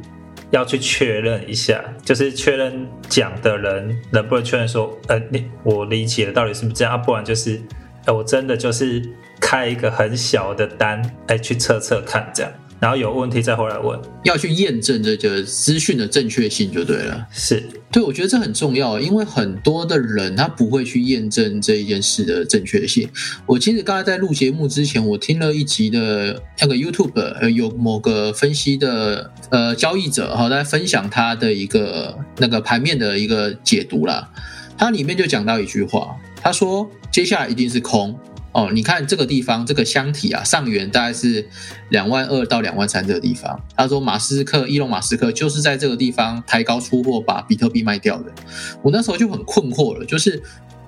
[0.54, 7.60] 要去确认一下，就是确认讲的人能不能确认说，呃，你我理解的到底是不是这样，啊不然就是，
[8.06, 9.02] 呃，我真的就是
[9.40, 12.52] 开一个很小的单，哎，去测测看这样。
[12.80, 17.26] 然后有问题再回来问，要去验证这个资讯的正确性就对了。
[17.32, 23.08] 是对，我觉得这很重要，因为很多的人他不会去验证这一件事的正确性。
[23.46, 34.28] 我其实刚才在录节目之前，我听了一集的那个 YouTube，有某个分析的呃交易者哈，在分享他的一个那个盘面的一个解读啦。
[34.76, 38.18] 他里面就讲到一句话，他说接下来一定是空。
[38.54, 41.44] 哦，你看这个地方，这个箱体啊，上缘大概是
[41.88, 43.60] 两万二到两万三这个地方。
[43.76, 48.32] 他说，马斯克，伊隆马斯克就是在这个地方抬高出货，把比特币卖掉的。
[48.80, 50.40] 我那时候就很困惑了，就是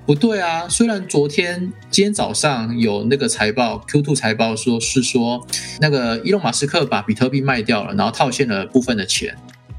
[0.07, 0.69] 不对啊。
[0.69, 5.45] 虽然昨天、今天早上有那个财报，Q2 财报说是说
[5.81, 9.37] 那个伊隆马斯克把比特币卖掉了，然后套现了部分的钱。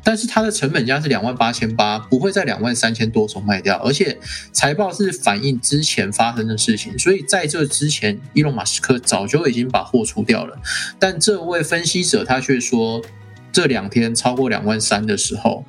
[0.08, 4.18] 但是它的成本价是两万八千八，不会在两万三千多时候卖掉，而且
[4.54, 10.58] 财报是反映之前发生的事情，所以在这之前，伊隆马斯克早就已经把货出掉了。
[10.98, 13.04] 但这位分析者他却说，
[13.52, 15.66] 这两天超过两万三的时候，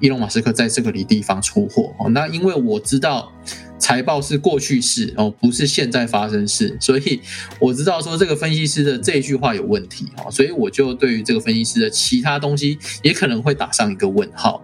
[0.00, 1.94] 伊隆马斯克在这个里地方出货。
[2.10, 3.32] 那因为我知道
[3.78, 7.20] 财报是过去式哦，不是现在发生式，所以
[7.60, 14.62] 我知道说这个分析师的这句话有问题哦，所以我就对于这个分析师的其他东西也可能会打上一个问号，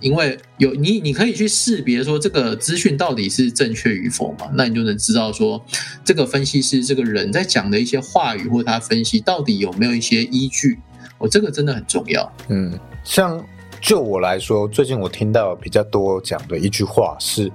[0.00, 5.64] 因为有你你可以去识别说这个资讯到底是正确与否嘛，那你就能知道说
[6.04, 10.78] 这个分析师这个人在讲的一些话语或他分析到底有没有一些依据，
[11.18, 12.32] 哦，这个真的很重要。
[12.48, 13.42] 嗯，像
[13.80, 17.50] 就我来说，最近我听到比较多讲的一句话是。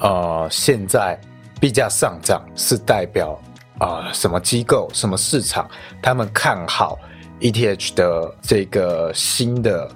[0.00, 1.18] 呃，现在
[1.60, 3.38] 币价上涨是代表
[3.78, 5.68] 啊什么机构、什么市场
[6.02, 6.98] 他们看好
[7.40, 9.90] ETH 的这个新的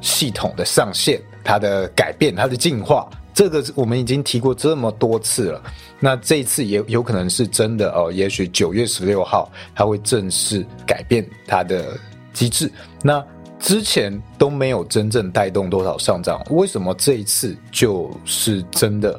[0.00, 5.62] 系统的上线，它的改变、它的进化，这个我们已经提过这么多次了。
[5.98, 11.98] 那这一次也有可能是真的哦，也许九月十六号它会正式改变它的
[12.34, 12.70] 机制。
[13.02, 13.24] 那
[13.58, 19.18] 之前都没有真正带动多少上涨，为什么这一次就是真的？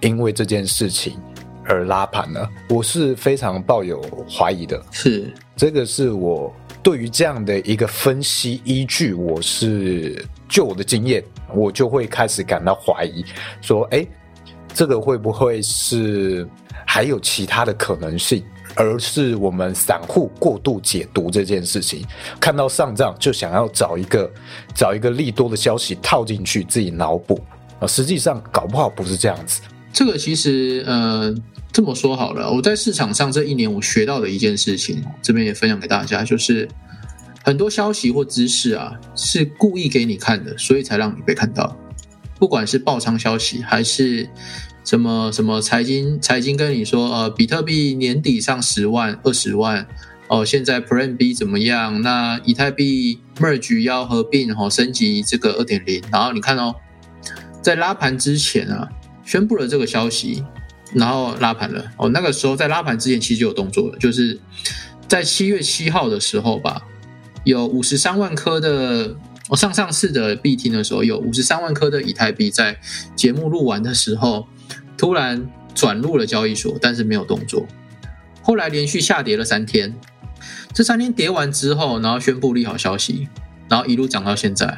[0.00, 1.18] 因为这件事情
[1.64, 4.82] 而拉盘呢，我是非常抱有怀疑的。
[4.90, 11.22] 是这个是我对于这样的一个分析依据，我是就我的经验，
[11.54, 13.24] 我就会开始感到怀疑，
[13.60, 14.06] 说，哎，
[14.72, 16.48] 这个会不会是
[16.86, 18.44] 还有其他的可能性？
[18.76, 22.06] 而是我们散户过度解读这件事情，
[22.38, 24.30] 看到上涨就想要找一个
[24.72, 27.40] 找一个利多的消息套进去自己脑补
[27.80, 29.60] 啊，实际上搞不好不是这样子。
[29.92, 31.34] 这个其实，呃，
[31.72, 36.68] 这么说好了，我在市场上这一年我学到的一件事情，这边也分享给大家，就是
[37.44, 41.76] 很多消息或知识啊，是故意给你看的，所以才让你被看到。
[42.38, 44.26] 不管是爆仓消息，还是
[44.84, 49.86] 什么什么财经财经跟你说，呃，比特币年底上十万、二十万，
[50.28, 52.00] 哦，现在 Plan B 怎么样？
[52.00, 56.74] 那以太币 Merge 要合并，哦，升级这个二点零，然后你看哦，
[57.60, 58.88] 在拉盘之前啊。
[59.30, 60.44] 宣布了这个消息，
[60.92, 61.84] 然后拉盘了。
[61.96, 64.36] 哦，那个时候在拉盘之前其实就有动作了，就是
[65.06, 66.82] 在七月七号的时候吧，
[67.44, 69.14] 有五十三万颗的，
[69.48, 72.76] 我上上市的币听的时候有五十三万颗的以太币，在
[73.14, 74.48] 节目录完的时候
[74.98, 77.64] 突然转入了交易所，但是没有动作。
[78.42, 79.94] 后来连续下跌了三天，
[80.74, 83.28] 这三天跌完之后，然后宣布利好消息，
[83.68, 84.76] 然后一路涨到现在，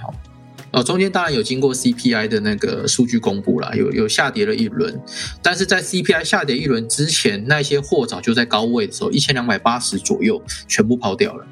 [0.73, 0.81] 哈。
[0.81, 5.01] 哦，中间当然有经过 CPI 的那个数据公布了，有有下跌了一轮，
[5.43, 11.47] 但是在 CPI 下跌一轮之前，那些货早就在高位的时候，一千两百八十左右全部抛掉了。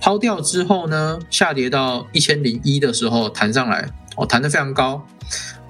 [0.00, 5.04] 抛掉之后呢，下跌到一千零一的时候弹上来，哦，弹得非常高，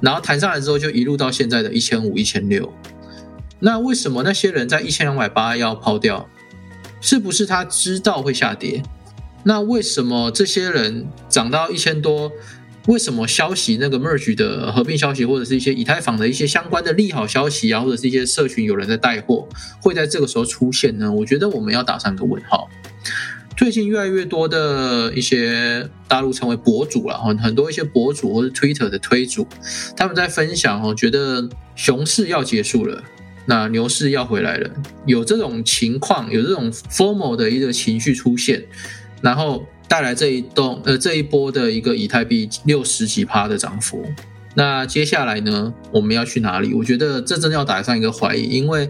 [0.00, 2.72] 然后弹上来之后就一路到现在的一千五、一千六。
[3.60, 6.28] 那为什么那些人在一千两百八要抛掉？
[7.00, 8.82] 是不是他知道会下跌？
[9.44, 12.30] 那为什么这些人涨到一千多？
[12.88, 19.46] 为什么消息那个 merge 的合并消息，或者是一些以太坊的一些相关的利好消息啊，或者是一些社群有人在带货，
[19.82, 21.12] 会在这个时候出现呢？
[21.12, 22.66] 我觉得我们要打上个问号。
[23.58, 29.46] 最近越来越多的一些大陆成为博主了，哈，很多一些博主或者 Twitter 的推主，
[29.94, 31.46] 他们在分享哦，觉得
[31.76, 33.02] 熊市要结束了，
[33.44, 34.70] 那牛市要回来了，
[35.04, 38.64] 有这种情况，有这种 formal 的一个情绪出现，
[39.20, 39.66] 然后。
[39.88, 44.04] 带来这一栋呃这一波的一个以太币六十几趴的涨幅，
[44.54, 46.74] 那接下来呢我们要去哪里？
[46.74, 48.88] 我觉得这真的要打上一个怀疑，因为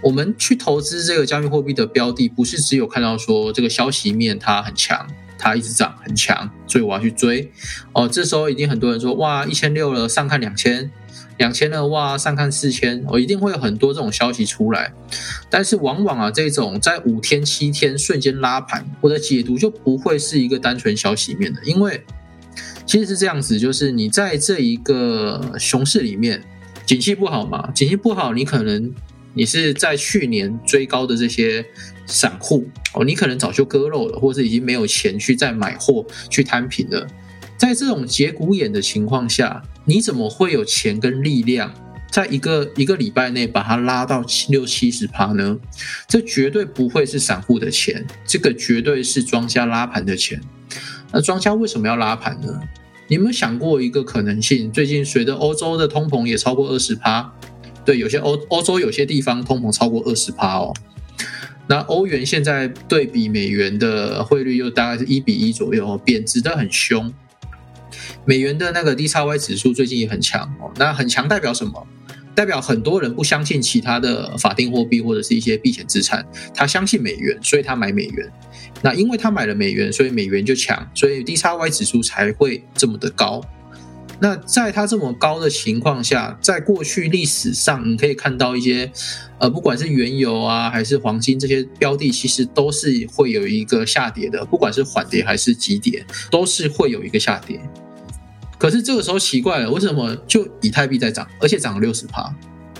[0.00, 5.04] 我们去投资这个加密货币的标的，不是只有看到说这个消息面它很强，
[5.36, 7.50] 它一直涨很强，所以我要去追
[7.92, 8.08] 哦。
[8.08, 10.88] 这时候已经很多人说哇一千六了，上看两千。
[11.38, 14.92] 两千二哇，上看四千，我一定会有很多这种消息出来，
[15.50, 22.02] 但是往往啊，这种在五天七天瞬间拉盘，我的解读就不会是一个单纯消息面的，因为
[22.86, 26.42] 其实是这样子，就是你在这一个熊市里面，
[26.86, 28.94] 景气不好嘛，景气不好，你可能
[29.34, 31.64] 你是在去年追高的这些
[32.06, 37.06] 散户哦，你可能早就割肉了，或者已经没有钱去再买货去摊平了。
[37.58, 41.72] 在这种节骨眼的情况下，你怎么会有钱跟力量，
[42.10, 45.56] 在一个一个礼拜内把它拉到七六七十趴呢？
[46.08, 50.40] 这绝对不会是散户的钱，这个绝对是庄家拉盘的钱。
[51.12, 52.60] 那庄家为什么要拉盘呢？
[53.06, 54.72] 你有没有想过一个可能性？
[54.72, 57.32] 最近随着欧洲的通膨也超过二十趴，
[57.84, 60.74] 对，有些欧欧洲有些地方通膨超过二十趴哦。
[61.68, 67.12] 那欧元现在对比美元的汇率又大概是一比一左右，贬值的很凶。
[68.26, 71.86] 美元的那个 D 叉 Y 指数最近也很强哦，那很强代表什么？
[72.34, 78.30] 代表很多人不相信其他的法定货币或者是一些避险资产，他相信美元，所以他买美元。
[78.82, 83.40] 那因为他买了美元，所以美元就强，所以 D 叉 Y 指数才会这么的高。
[84.18, 88.90] 那在它这么高的情况下，在过去历史上，你可以看到一些，
[89.38, 97.60] 呃，不管是原油啊，还是黄金这些标的，其实都是会有一个下跌的，不管是缓跌还是急跌，都是会有一个下跌。
[98.58, 102.22] 可是这个时候奇怪了，为什么就以太币在涨，而且涨了六十趴？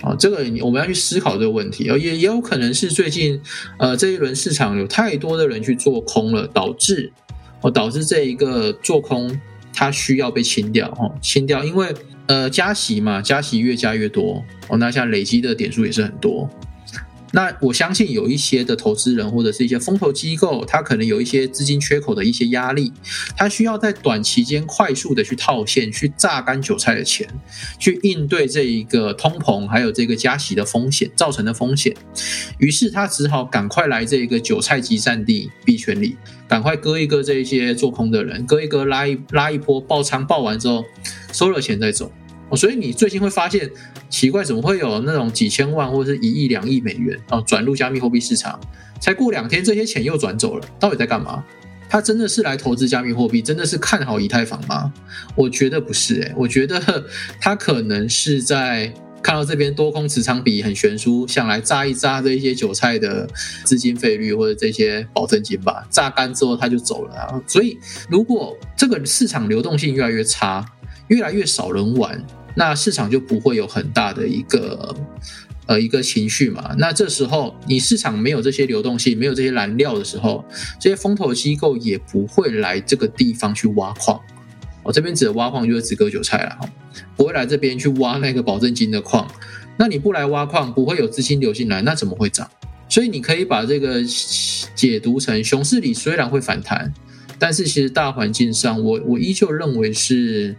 [0.03, 3.41] 啊，这个我们要去思考这个问题，而也也有可能是最近，
[3.79, 7.11] 呃，这一轮市场有太多的人去做空了，导致
[7.63, 9.41] 哦，导致这一个做空
[9.73, 11.93] 它需要被清掉，哦，清掉，因为
[12.27, 16.49] 呃加息嘛，加息越加越多，哦，那像累积的点数也是很多。
[17.37, 22.91] 那我相信有一些的投资人或者是一些风投机构，他可能有一些资金缺口的一些压力，
[23.37, 27.29] 他需要在短期间快速的去套现，去榨干韭菜的钱，
[27.79, 31.95] 去应对这一个通膨还有这个加息的风险造成的风险。
[32.59, 36.17] 于是他只好赶快来这个韭菜集散地币圈里，
[36.49, 40.83] 赶快割一割这一些做空的人，割一割拉一拉一波爆仓爆完之后，
[41.35, 42.11] 收了钱再走。
[42.55, 43.69] 所以你最近会发现
[44.09, 48.61] 奇怪，怎么会有那种几千万或者是一亿、两亿美元啊转入加密货币市场？
[49.01, 51.45] 才过两天，这些钱又转走了，到底在干嘛？
[51.89, 53.41] 他真的是来投资加密货币？
[53.41, 54.93] 真的是看好以太坊吗？
[55.35, 57.05] 我觉得不是，诶我觉得
[57.41, 58.93] 他可能是在
[59.23, 63.29] 看到这边多空持仓比很悬殊，想来榨一榨这一些韭菜的
[63.65, 65.87] 资金费率或者这些保证金吧。
[65.91, 67.43] 榨干之后他就走了啊。
[67.47, 67.79] 所以
[68.09, 70.65] 如果这个市场流动性越来越差，
[71.09, 72.25] 越来越少人玩。
[72.59, 74.97] 那市场就不会有很大的一个
[75.67, 76.75] 呃一个情绪嘛？
[76.79, 80.43] 那这时候你市场没有这些流动性，没有这些燃料的时候，
[80.81, 84.19] 这些风投机构也不会来这个地方去挖矿。
[84.83, 86.67] 我这边指的挖矿就是指割韭菜了哈，
[87.15, 89.31] 不会来这边去挖那个保证金的矿。
[89.77, 92.51] 那你不来挖矿，不会有资金流进来，那怎么会涨？
[92.89, 94.03] 所以你可以把这个
[94.75, 96.91] 解读成熊市里虽然会反弹，
[97.39, 100.57] 但是其实大环境上，我我依旧认为是。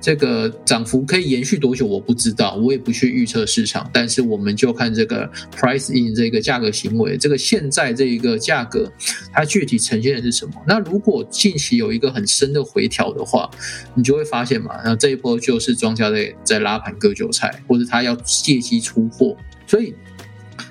[0.00, 1.86] 这个涨幅可以延续多久？
[1.86, 3.88] 我不知道，我也不去预测市场。
[3.92, 8.90] 但是我们就看这个 price in 这个价格行为，这个现在这一个价格，
[9.32, 10.54] 它具体呈现的是什么？
[10.66, 13.50] 那如果近期有一个很深的回调的话，
[13.94, 19.36] 你就会发现嘛，那这一波就是庄家在在拉盘割韭菜，或者他要借机出货。
[19.66, 19.94] 所以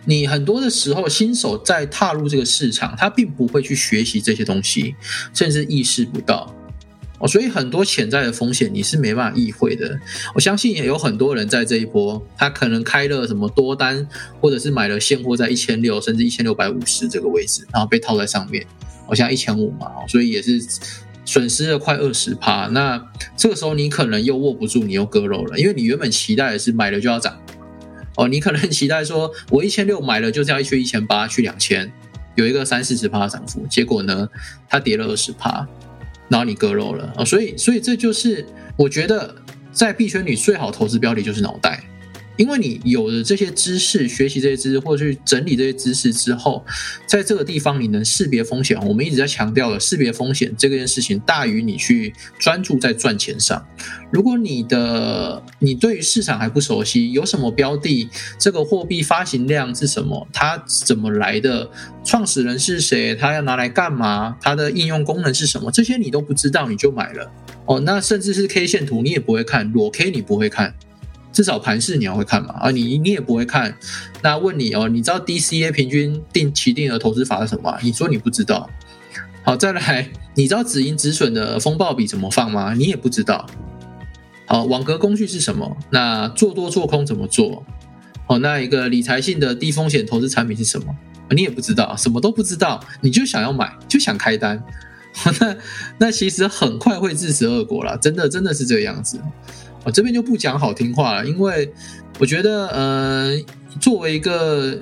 [0.05, 4.95] 你很多的时候，新手在踏入这个市场，他并不会去学习这些东西，
[5.33, 6.55] 甚至意识不到。
[7.17, 9.97] 哦，所以很多潜在的风险你是没办法意会的。
[10.33, 14.05] 我相信也有很多人在这一波，他可能开了什么多单，
[14.41, 18.65] 或者是买了现货在一千六甚至一千六百五十这个位置，然后被套在上面。
[19.07, 20.59] 我像一千五嘛，所以也是
[21.23, 22.67] 损失了快二十趴。
[22.67, 23.01] 那
[23.37, 27.39] 这个时候你可能又握不住，你又割肉了，因为你原本期待的是买了就要涨。
[28.17, 31.91] 哦，你可能期待说我一千六买了就是要去一千八去两千，
[32.35, 34.27] 有一个三四十趴的涨幅，结果呢，
[34.67, 35.67] 它跌了二十趴。
[36.29, 38.45] 然后你割肉了啊，所以所以这就是
[38.77, 39.35] 我觉得
[39.71, 41.83] 在币圈里最好投资标的就是脑袋。
[42.37, 46.65] 因为你有了这些知识，学习这些知识，或者去整理这些知识之后，
[47.07, 48.77] 在这个地方你能识别风险。
[48.85, 53.65] 我们一直在强调的识别风险这件事情，大于你去专注在赚钱上。
[54.11, 61.69] 如果你的你对于市场还不熟悉，有什么标的，这个货币发行量是什么，它怎么来的，
[62.03, 67.31] 创始人是谁，它要拿来干嘛，它的应用功能是什么，这些你都不知道，你就买了
[67.65, 67.79] 哦。
[67.81, 70.73] 那甚至是 K 线图你也不会看，裸 K 你不会看。
[71.35, 72.55] 至少盘势你要会看嘛？
[72.61, 73.77] 啊，你你也不会看。
[74.23, 77.77] 那问你哦，你知道 DCA 平均定期定额投资法是什么？
[77.83, 78.69] 你说你不知道。
[79.43, 82.73] 好，再来，你知道止盈止损的风暴比怎么放吗？
[82.73, 83.45] 你也不知道。
[84.45, 85.75] 好，网格工具是什么？
[85.89, 87.65] 那做多做空怎么做？
[88.25, 90.95] 好，那一个理财性的低风险投资产品是什么？
[91.31, 94.63] 你也不知道，什么都不知道，你就想要买，就想开单。
[95.39, 95.55] 那
[95.97, 99.19] 那其实很快会自食恶果了，真的真的是这个样子。
[99.85, 101.71] 我这边就不讲好听话了，因为
[102.19, 103.37] 我觉得，呃，
[103.79, 104.79] 作为一个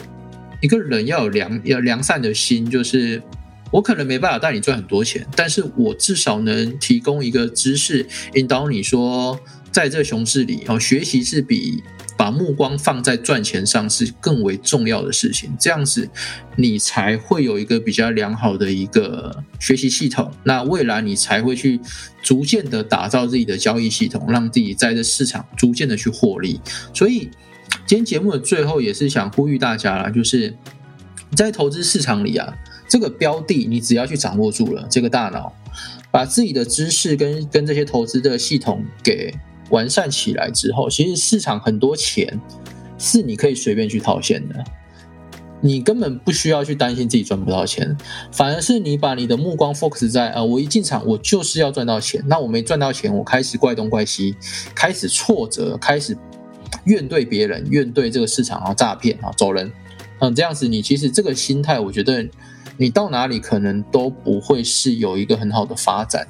[0.62, 3.22] 一个人要有良要良善的心，就是
[3.70, 9.38] 我可能没办法带你赚很多钱，但是我至少能提供一个知识，引导你说，
[9.72, 11.84] 在这熊市里，哦，学习是比。
[12.16, 16.08] 把目光放在赚钱上是更为重要的事情，这样子
[16.56, 20.32] 你才会有一个比较良好的一个学习系统。
[20.44, 21.80] 那未来你才会去
[22.22, 26.62] 逐渐的打造自己的交易系统，让自己在这市场逐渐的去获利。
[26.94, 27.30] 所以
[27.86, 30.56] 今天节目的最后也是想呼吁大家啦，就是
[31.36, 32.54] 在投资市场里啊，
[32.88, 35.52] 这个标的你只要去掌握住了这个大脑，
[36.12, 39.34] 把自己的知识跟跟这些投资的系统给。
[39.74, 42.40] 完善起来之后，其实市场很多钱
[42.98, 44.64] 是你可以随便去套现的。
[45.66, 47.98] 你根本不需要去担心自己赚不到钱，
[48.34, 54.36] 反而是你把你的目光 focus 在啊，我一进场我就是要赚到钱，那我没赚到钱，我开始怪东怪西，
[54.76, 56.18] 开始挫折，开始
[56.84, 59.72] 怨对别人，怨对这个市场啊，诈骗啊，走人，
[60.20, 62.28] 嗯，这样子你其实这个心态，我觉得
[62.76, 66.28] 你到哪里可能都不会是有一个很好的发展。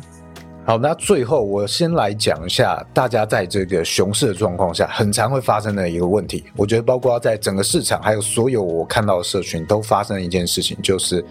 [0.65, 6.45] 好，那最后我先来讲一下，大家在这个熊市的状况下，很常会发生的一个问题。
[6.55, 11.23] 我觉得，包括在整个市场，还有所有我看到的社群，都发生一件事情，就是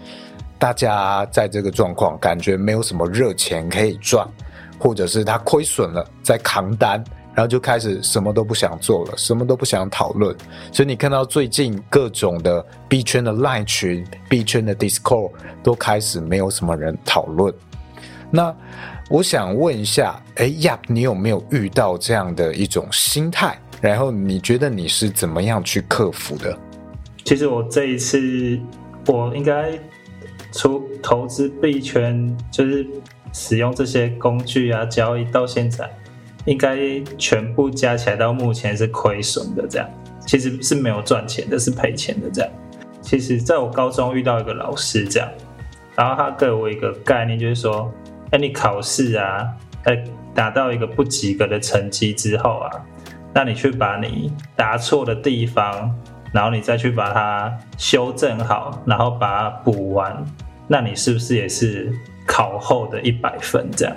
[0.59, 4.23] 大家在这个状况，感觉没有什么热钱可以赚，
[4.77, 7.03] 或者是他亏损了，在扛单，
[7.33, 10.35] 然后就开始什么都不想做了，什么都不想讨论。
[10.71, 15.31] 所以你看到最近各种的币圈的 Line 群、币圈的 Discord
[15.63, 17.51] 都开始没有什么人讨论。
[18.35, 18.55] 那
[19.09, 23.57] 我想问一下，哎呀，你有没有遇到这样的一种心态？
[23.81, 26.57] 然后你觉得你是怎么样去克服的？
[27.25, 28.57] 其实我这一次，
[29.07, 29.77] 我应该
[30.53, 32.87] 出投资币圈，就是
[33.33, 35.87] 使用这些工具啊，交易到现在，
[36.45, 36.77] 应该
[37.17, 39.67] 全部加起来到目前是亏损的。
[39.67, 39.89] 这样
[40.25, 42.31] 其实是没有赚钱的，是赔钱的。
[42.31, 42.49] 这样，
[43.01, 45.29] 其实在我高中遇到一个老师，这样，
[45.93, 47.93] 然后他给我一个概念，就是说。
[48.33, 49.47] 那你考试啊，
[49.85, 50.03] 在
[50.33, 52.69] 达到一个不及格的成绩之后啊，
[53.31, 55.95] 那你去把你答错的地方，
[56.31, 60.25] 然后你再去把它修正好，然后把它补完，
[60.67, 61.93] 那你是不是也是
[62.25, 63.95] 考后的一百分这样？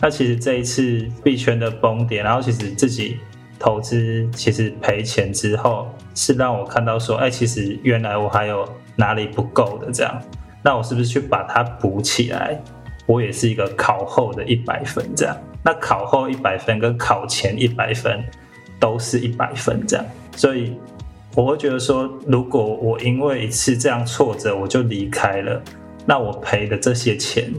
[0.00, 3.18] 那其实这一次币圈的崩跌，然后其实自己
[3.58, 10.18] 投资其实赔钱之后，是让我看到说，哎，其实原来我还有哪里不够的这样，
[10.64, 12.58] 那我是不是去把它补起来？
[13.10, 18.22] 我也是一个考后的一百分这样，那考后一百分跟考前一百分
[18.78, 20.06] 都是一百分这样，
[20.36, 20.76] 所以
[21.34, 25.60] 我会觉得说，如果我因为一次这样挫折我就离开了，
[26.06, 27.52] 那我赔的这些钱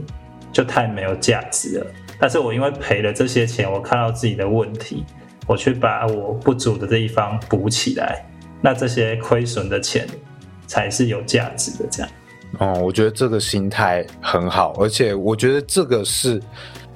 [0.50, 1.86] 就太没有价值了。
[2.18, 5.04] 但是我因为赔了这些钱，我看到自己的问题，
[5.46, 8.24] 我去把我不足的地方补起来，
[8.62, 10.06] 那这些亏损的钱
[10.66, 12.10] 才是有价值的这样。
[12.58, 16.40] 哦，我觉得这个心态很好，而且我觉得这个是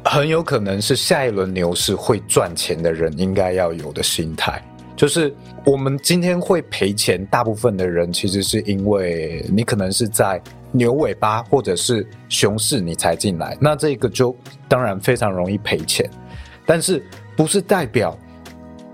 [0.04, 4.62] 很有可能是下一轮牛市会赚钱的人应该要有的心态。
[4.94, 5.34] 就是
[5.64, 10.40] 我们今天会赔钱，大部分的人其实是因为你可能是在
[10.72, 14.36] 牛尾巴或者是熊市你才进来，那这个就
[14.68, 16.08] 当然非常容易赔钱。
[16.66, 17.02] 但是
[17.34, 18.16] 不是代表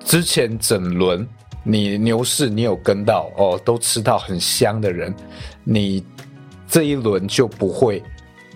[0.04, 1.26] 之前整轮
[1.64, 5.12] 你牛市你有跟到哦，都吃到很香的人，
[5.64, 6.04] 你。
[6.72, 8.02] 这一轮就不会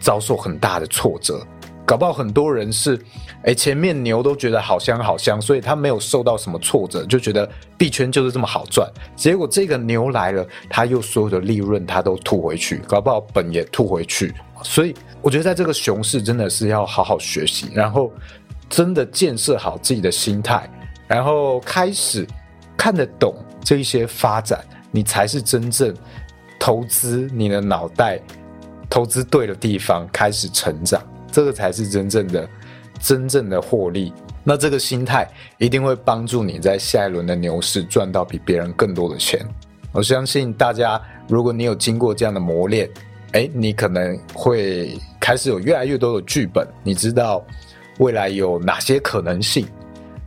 [0.01, 1.47] 遭受很大的挫折，
[1.85, 2.99] 搞不好很多人是，
[3.43, 7.47] 哎，前面牛都觉得好香好香，所以他没有受到什么挫折，就觉得
[7.77, 8.91] 币圈就是这么好赚。
[9.15, 14.33] 结果这个牛来了，他又所有的利润他都吐回去，搞不好本也吐回去。
[14.63, 18.11] 所以我觉得在这个熊市真的是要好好学习，然后
[18.71, 20.67] 真的建设好自己的心态，
[21.07, 22.27] 然后开始
[22.79, 25.95] 看得懂这一些发展，你才是真正。
[26.67, 28.21] 投资你的脑袋，
[28.91, 31.01] 投资对的地方，开始成长，
[31.31, 32.45] 这个才是真正的、
[32.99, 34.13] 真正的获利。
[34.43, 39.47] 那这个心态一定会帮助你在下一轮的牛市赚到比别人更多的钱。
[39.93, 42.91] 我相信大家，如果你有经过这样的磨练，
[43.31, 47.45] 哎，你可能会开始有越来越多的剧本，你知道
[47.99, 49.65] 未来有哪些可能性，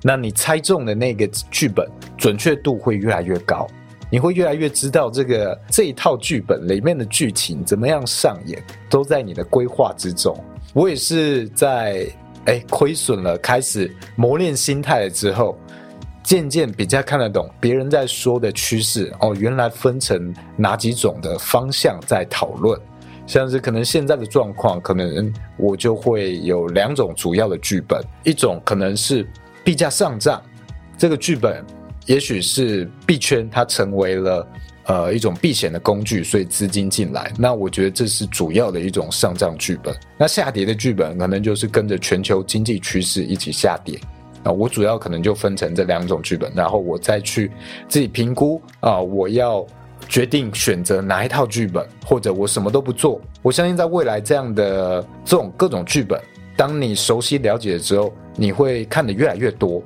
[0.01, 1.85] 那你猜中的那个剧本
[2.17, 3.67] 准确度会越来越高。
[4.11, 10.35] 你会越来越知道这个这一套剧本里面的剧情怎么样上演，都在你的规划之中。
[10.73, 12.07] 我也是在
[12.45, 15.57] 哎亏损了，开始磨练心态了之后，
[16.23, 22.79] 渐渐比较看得懂别人在说的趋势哦，原来分成哪几种的方向在讨论，
[23.27, 29.27] 像是可能现在的状况，可能我就会有两种主要的剧本，一种可能是
[29.63, 30.41] 币价上涨，
[30.97, 31.63] 这个剧本。
[32.05, 34.47] 也许是币圈它成为了
[34.85, 37.31] 呃一种避险的工具，所以资金进来。
[37.37, 39.95] 那我觉得这是主要的一种上涨剧本。
[40.17, 43.99] 那下跌的剧本可能就是跟着全球经济趋势一起下跌。
[44.41, 47.51] 啊，我主要可能就分成这两种剧本，然后我再去
[47.89, 49.67] 自己评估啊，我要
[50.07, 53.19] 决定选择哪一套剧本，或者我什么都不做。
[53.41, 56.17] 我相信在未来这样的这种各种剧本，
[56.55, 59.83] 当你熟悉了解了之后，你会看得越来越多。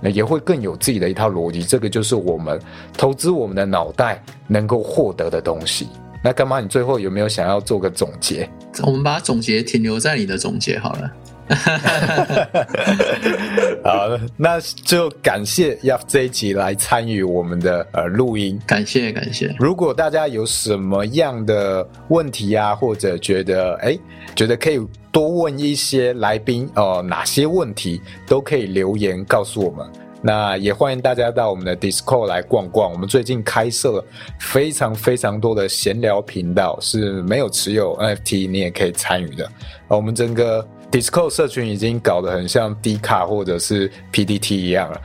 [0.00, 2.60] 那也会更有自己的一套逻辑，这个就是我们
[2.96, 5.88] 投资我们的脑袋能够获得的东西。
[6.22, 8.48] 那干妈，你最后有没有想要做个总结？
[8.82, 11.10] 我们把总结停留在你的总结好了。
[13.82, 18.58] 好，那就感谢 Yaf 这一集来参与我们的呃录音。
[18.66, 19.54] 感谢感谢。
[19.58, 23.98] 如果大家有什么样的问题啊，或者觉得哎，
[24.34, 24.78] 觉得可以
[25.10, 29.86] 多问一些来宾哦，哪些问题都可以留言告诉我们。
[30.20, 32.90] 那也欢迎大家到我们的 Discord 来逛逛。
[32.90, 34.04] 我们最近开设了
[34.40, 39.48] 非常非常多的闲聊频道，是没有持有 NFT 你也可以参与的。
[39.86, 45.00] 我们整个 Discord 社群已经搞得很像 D 卡或者是 PDT 一样了，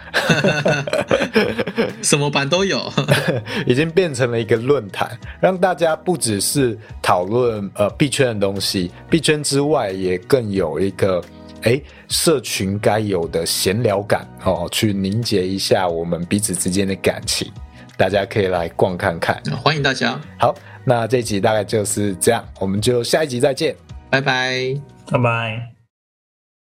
[2.01, 2.91] 什么版都有，
[3.67, 11.23] 已经变成了一个论坛，让大家不只是讨论呃币圈的东西，币圈之外也更有一个。
[11.65, 17.49] 哎，社群该有的闲聊感哦，去凝结一下我们彼此之间的感情，
[17.95, 20.19] 大家可以来逛看看，欢迎大家。
[20.37, 20.53] 好，
[20.83, 23.73] 那这集大概就是这样，我们就下一集再见，
[24.09, 24.75] 拜拜，
[25.09, 25.72] 拜拜。